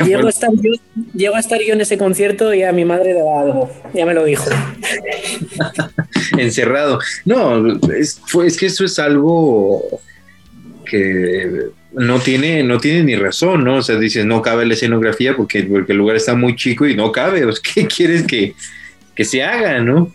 [0.05, 0.49] Llego a, estar
[1.13, 4.05] yo, a, estar yo, en ese concierto y a mi madre le daba algo, ya
[4.05, 4.45] me lo dijo.
[6.37, 6.99] Encerrado.
[7.25, 10.01] No, es, es que eso es algo
[10.85, 13.77] que no tiene, no tiene ni razón, ¿no?
[13.77, 16.95] O sea, dices, no cabe la escenografía porque, porque el lugar está muy chico y
[16.95, 17.47] no cabe.
[17.73, 18.55] ¿Qué quieres que,
[19.23, 20.11] se haga, no?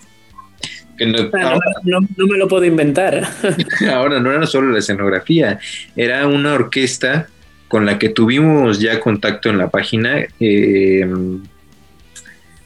[1.33, 3.29] Ah, no, me lo puedo inventar.
[3.93, 5.59] ahora no era solo la escenografía,
[5.97, 7.29] era una orquesta
[7.75, 10.25] con la que tuvimos ya contacto en la página.
[10.39, 11.05] Eh,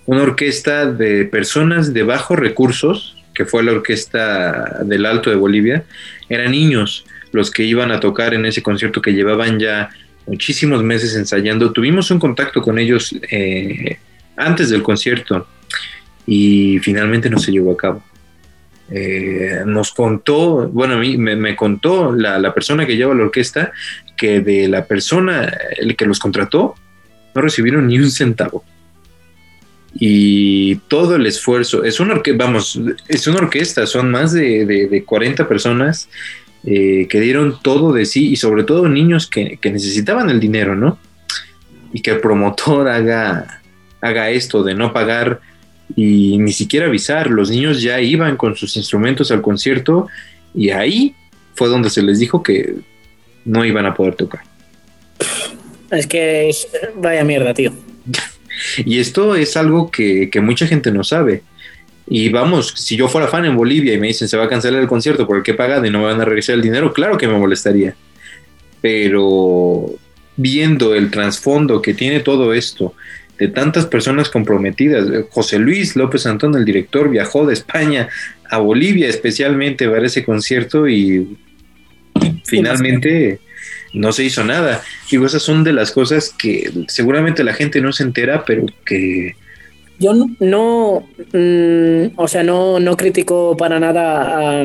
[0.05, 5.85] una orquesta de personas de bajos recursos, que fue la orquesta del Alto de Bolivia,
[6.29, 9.89] eran niños los que iban a tocar en ese concierto que llevaban ya
[10.27, 11.73] muchísimos meses ensayando.
[11.73, 13.97] Tuvimos un contacto con ellos eh,
[14.37, 15.47] antes del concierto
[16.27, 18.03] y finalmente no se llevó a cabo.
[18.91, 23.73] Eh, nos contó, bueno, me, contó la, persona que lleva la orquesta
[24.17, 26.75] que de la persona el que los contrató
[27.35, 28.65] no recibieron ni un centavo.
[29.95, 35.05] Y todo el esfuerzo, es una orquesta, vamos, es una orquesta, son más de, de
[35.05, 36.09] 40 personas
[36.65, 40.99] eh, que dieron todo de sí y sobre todo niños que, necesitaban el dinero, ¿no?
[41.93, 43.63] Y que el promotor haga,
[44.01, 45.41] haga esto de no pagar
[45.97, 47.31] y ni siquiera avisar.
[47.31, 50.09] Los niños ya iban con sus instrumentos al concierto
[50.55, 51.15] y ahí
[51.55, 52.77] fue donde se les dijo que
[53.45, 54.43] no iban a poder tocar.
[55.91, 56.51] Es que
[56.97, 57.73] vaya mierda, tío.
[58.79, 61.43] y esto es algo que, que mucha gente no sabe.
[62.11, 64.81] Y vamos, si yo fuera fan en Bolivia y me dicen se va a cancelar
[64.81, 66.93] el concierto por el que he pagado y no me van a regresar el dinero,
[66.93, 67.95] claro que me molestaría.
[68.81, 69.95] Pero
[70.37, 72.95] viendo el trasfondo que tiene todo esto,
[73.39, 78.09] de tantas personas comprometidas, José Luis López Antón, el director, viajó de España
[78.51, 81.37] a Bolivia especialmente para ese concierto y
[82.45, 83.39] finalmente
[83.95, 84.83] no se hizo nada.
[85.11, 89.35] Digo, esas son de las cosas que seguramente la gente no se entera, pero que
[89.99, 94.63] yo no, mm, o sea, no, no critico para nada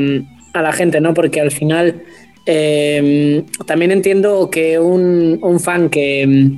[0.54, 1.14] a, la gente, ¿no?
[1.16, 2.04] Porque al final
[2.46, 6.52] em, también entiendo que un, fan que,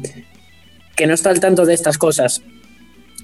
[0.95, 2.41] que, no está al tanto de estas cosas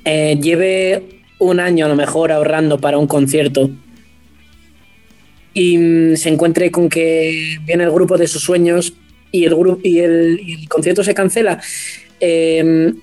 [0.05, 3.69] eh, lleve un año a lo mejor ahorrando para un concierto
[5.53, 8.93] y mm, se encuentre con que viene el grupo de sus sueños
[9.31, 11.61] y el, y el, concierto se cancela,
[12.19, 12.95] em,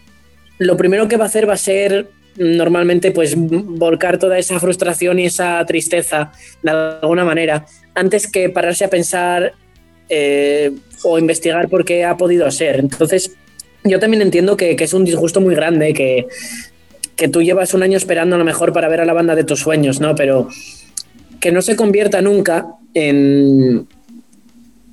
[0.59, 5.19] lo primero que va a hacer va a ser normalmente pues volcar toda esa frustración
[5.19, 6.31] y esa tristeza
[6.63, 9.55] de alguna manera antes que pararse a pensar
[10.09, 10.71] eh,
[11.03, 12.81] o investigar por qué ha podido ser.
[12.81, 13.37] Entonces,
[13.89, 16.27] yo también entiendo que, es un disgusto muy grande, que,
[17.17, 19.45] que, tú llevas un año esperando a lo mejor para ver a la banda de
[19.45, 20.15] tus sueños, ¿no?
[20.15, 20.49] Pero
[21.41, 23.87] que no se convierta nunca en,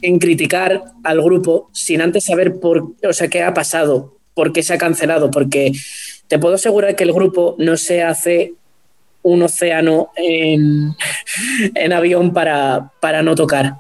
[0.01, 4.63] en criticar al grupo sin antes saber por, o sea, qué ha pasado, por qué
[4.63, 5.71] se ha cancelado, porque
[6.27, 8.53] te puedo asegurar que el grupo no se hace
[9.23, 10.95] un océano en,
[11.93, 13.77] avión para, para, no tocar.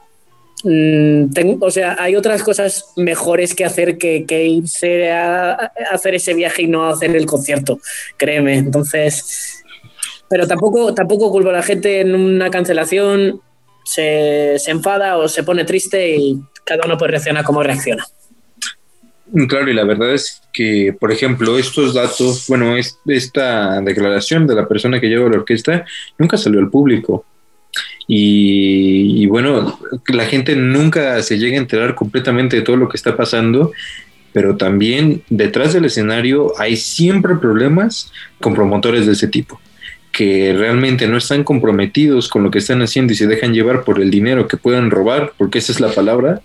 [0.67, 1.27] Mm,
[1.61, 6.67] o sea, hay otras cosas mejores que hacer que, irse a, hacer ese viaje y
[6.67, 7.79] no hacer el concierto,
[8.17, 8.57] créeme.
[8.57, 9.63] Entonces,
[10.27, 13.41] pero tampoco, tampoco culpo a la gente en una cancelación,
[13.83, 18.03] se, se enfada o se pone triste y cada uno puede reaccionar como reacciona.
[19.47, 24.55] Claro, y la verdad es que, por ejemplo, estos datos, bueno, es, esta declaración de
[24.55, 25.85] la persona que lleva la orquesta
[26.17, 27.23] nunca salió al público.
[28.07, 33.17] Y, bueno, la gente nunca se llega a enterar completamente de todo lo que está
[33.17, 33.71] pasando,
[34.31, 39.59] pero también detrás del escenario hay siempre problemas con promotores de ese tipo
[40.11, 44.01] que realmente no están comprometidos con lo que están haciendo y se dejan llevar por
[44.01, 46.39] el dinero que puedan robar, porque esa es la palabra,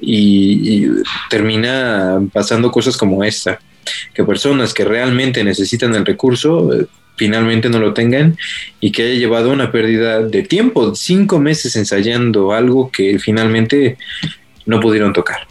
[0.00, 0.86] y,
[1.28, 3.60] termina pasando cosas como esta,
[4.14, 6.86] que personas que realmente necesitan el recurso eh,
[7.22, 8.36] finalmente no lo tengan
[8.80, 13.96] y que haya llevado una pérdida de tiempo, cinco meses ensayando algo que finalmente
[14.66, 15.46] no pudieron tocar.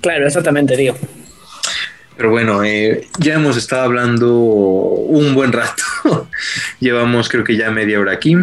[0.00, 0.94] Claro, exactamente, tío.
[2.16, 5.82] Pero bueno, eh, ya hemos estado hablando un buen rato.
[6.78, 8.36] Llevamos creo que ya media hora aquí.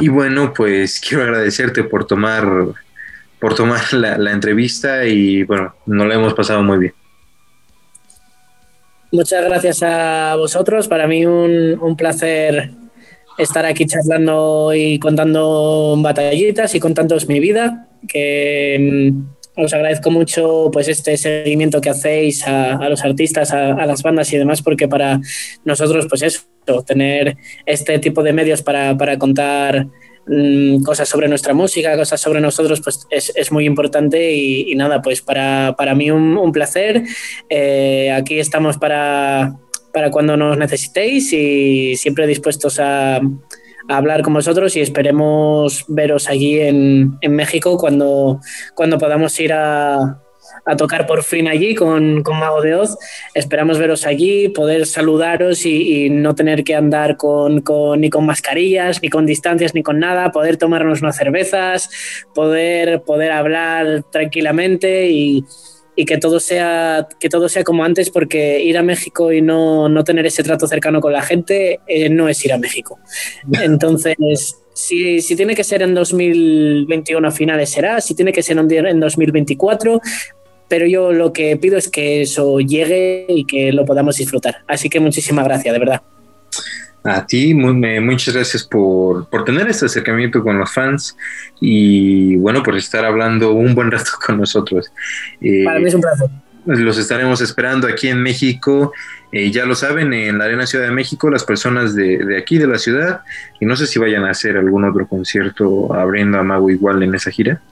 [0.00, 2.46] Y bueno, pues quiero agradecerte por tomar,
[3.40, 6.99] por tomar la, entrevista y bueno, nos la hemos pasado muy bien.
[9.12, 10.88] Muchas gracias a vosotros.
[10.88, 12.70] Para mí un, un placer
[13.38, 19.12] estar aquí charlando y contando batallitas y contándoos mi vida, que
[19.56, 24.38] os agradezco mucho pues este seguimiento que hacéis a, los artistas, a, las bandas y
[24.38, 25.20] demás, porque para
[25.64, 26.42] nosotros, pues eso,
[26.86, 27.36] tener
[27.66, 29.86] este tipo de medios para, contar
[30.30, 35.20] mm, cosas sobre nuestra música, cosas sobre nosotros, pues es, muy importante y, nada, pues
[35.20, 37.02] para, mí un, placer.
[37.48, 39.54] Eh, aquí estamos para,
[39.92, 43.20] para cuando nos necesitéis y siempre dispuestos a
[43.88, 48.40] hablar con vosotros y esperemos veros allí en, México cuando,
[48.74, 50.22] cuando podamos ir a,
[50.76, 52.96] tocar por fin allí con, Mago de Oz.
[53.34, 57.62] Esperamos veros allí, poder saludaros y, no tener que andar con,
[57.98, 61.90] ni con mascarillas, ni con distancias, ni con nada, poder tomarnos unas cervezas,
[62.34, 65.44] poder, poder hablar tranquilamente y,
[65.96, 69.88] y que todo sea que todo sea como antes porque ir a México y no,
[69.88, 72.98] no tener ese trato cercano con la gente eh, no es ir a México.
[73.60, 74.16] Entonces
[74.72, 78.00] si, si, tiene que ser en 2021 a finales será.
[78.00, 80.00] Si tiene que ser en 2024
[80.70, 84.88] pero yo lo que pido es que eso llegue y que lo podamos disfrutar así
[84.88, 86.00] que muchísimas gracias de verdad
[87.02, 91.16] a ti, muchas gracias por, tener este acercamiento con los fans
[91.58, 94.92] y bueno, por estar hablando un buen rato con nosotros.
[95.40, 96.28] Eh, Para mí es un placer.
[96.66, 98.92] Los estaremos esperando aquí en México.
[99.32, 102.66] Eh, ya lo saben, en la Arena Ciudad de México, las personas de, aquí, de
[102.66, 103.22] la ciudad,
[103.60, 107.14] y no sé si vayan a hacer algún otro concierto abriendo a Mago igual en
[107.14, 107.62] esa gira.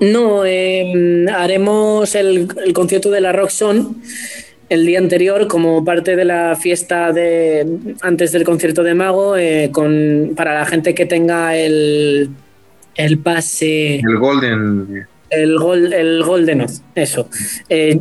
[0.00, 3.86] No, em, haremos el, el, concierto de la Rock Zone
[4.68, 7.66] el día anterior como parte de la fiesta de
[8.02, 12.30] antes del concierto de Mago eh, con para la gente que tenga el
[12.96, 13.96] el pase.
[13.96, 15.06] El golden.
[15.30, 17.28] El gol el golden eso.
[17.68, 18.00] Eh,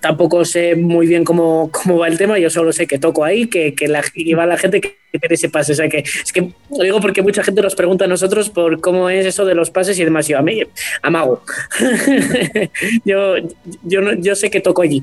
[0.00, 3.46] tampoco sé muy bien cómo, cómo, va el tema, yo solo sé que toco ahí,
[3.46, 4.02] que, que, la,
[4.36, 5.72] va la gente que tiene ese pase.
[5.72, 8.80] O sea que es que lo digo porque mucha gente nos pregunta a nosotros por
[8.80, 10.28] cómo es eso de los pases y demás.
[10.28, 10.62] Yo a mí,
[11.02, 11.42] amago.
[13.04, 13.36] yo,
[13.82, 15.02] yo, yo sé que toco allí.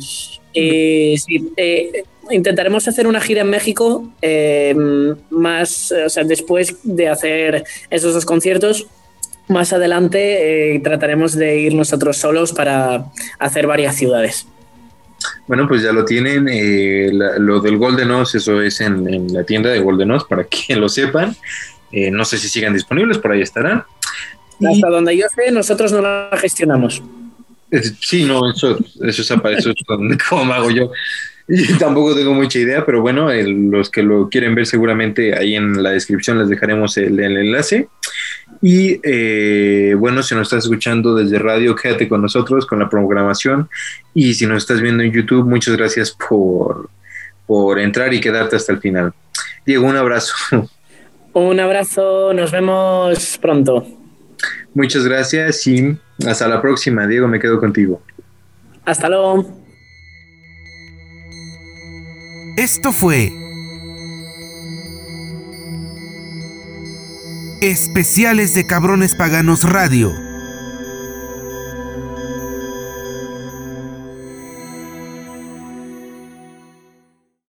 [0.54, 1.16] Eh,
[1.58, 4.76] eh, intentaremos hacer una gira en México eh,
[5.30, 8.88] más, o sea, después de hacer esos dos conciertos.
[9.48, 13.06] Más adelante trataremos de ir nosotros solos para
[13.40, 14.46] hacer varias ciudades.
[15.47, 16.45] Bueno, pues ya lo tienen.
[17.39, 20.89] lo del Golden Oz, eso es en, la tienda de Golden Oz, para que lo
[20.89, 21.36] sepan.
[21.91, 23.83] no sé si sigan disponibles, por ahí estarán.
[24.66, 27.01] Hasta donde yo sé, nosotros no la gestionamos.
[28.01, 29.78] Sí, no, eso, eso es, eso es
[30.29, 30.91] como hago yo.
[31.50, 35.82] Y tampoco tengo mucha idea, pero bueno, los que lo quieren ver seguramente ahí en
[35.82, 37.88] la descripción les dejaremos el, enlace.
[38.62, 43.67] Y eh, bueno, si nos estás escuchando desde radio, quédate con nosotros, con la programación.
[44.13, 46.89] Y si nos estás viendo en YouTube, muchas gracias por,
[47.47, 49.13] por entrar y quedarte hasta el final.
[49.66, 50.34] Diego, un abrazo.
[51.32, 53.86] Un abrazo, nos vemos pronto.
[54.74, 55.96] Muchas gracias y
[56.28, 57.05] hasta la próxima.
[57.05, 58.01] Diego, me quedo contigo.
[58.84, 59.59] Hasta luego.
[62.60, 63.32] Esto fue
[67.62, 70.29] Especiales de Cabrones Paganos Radio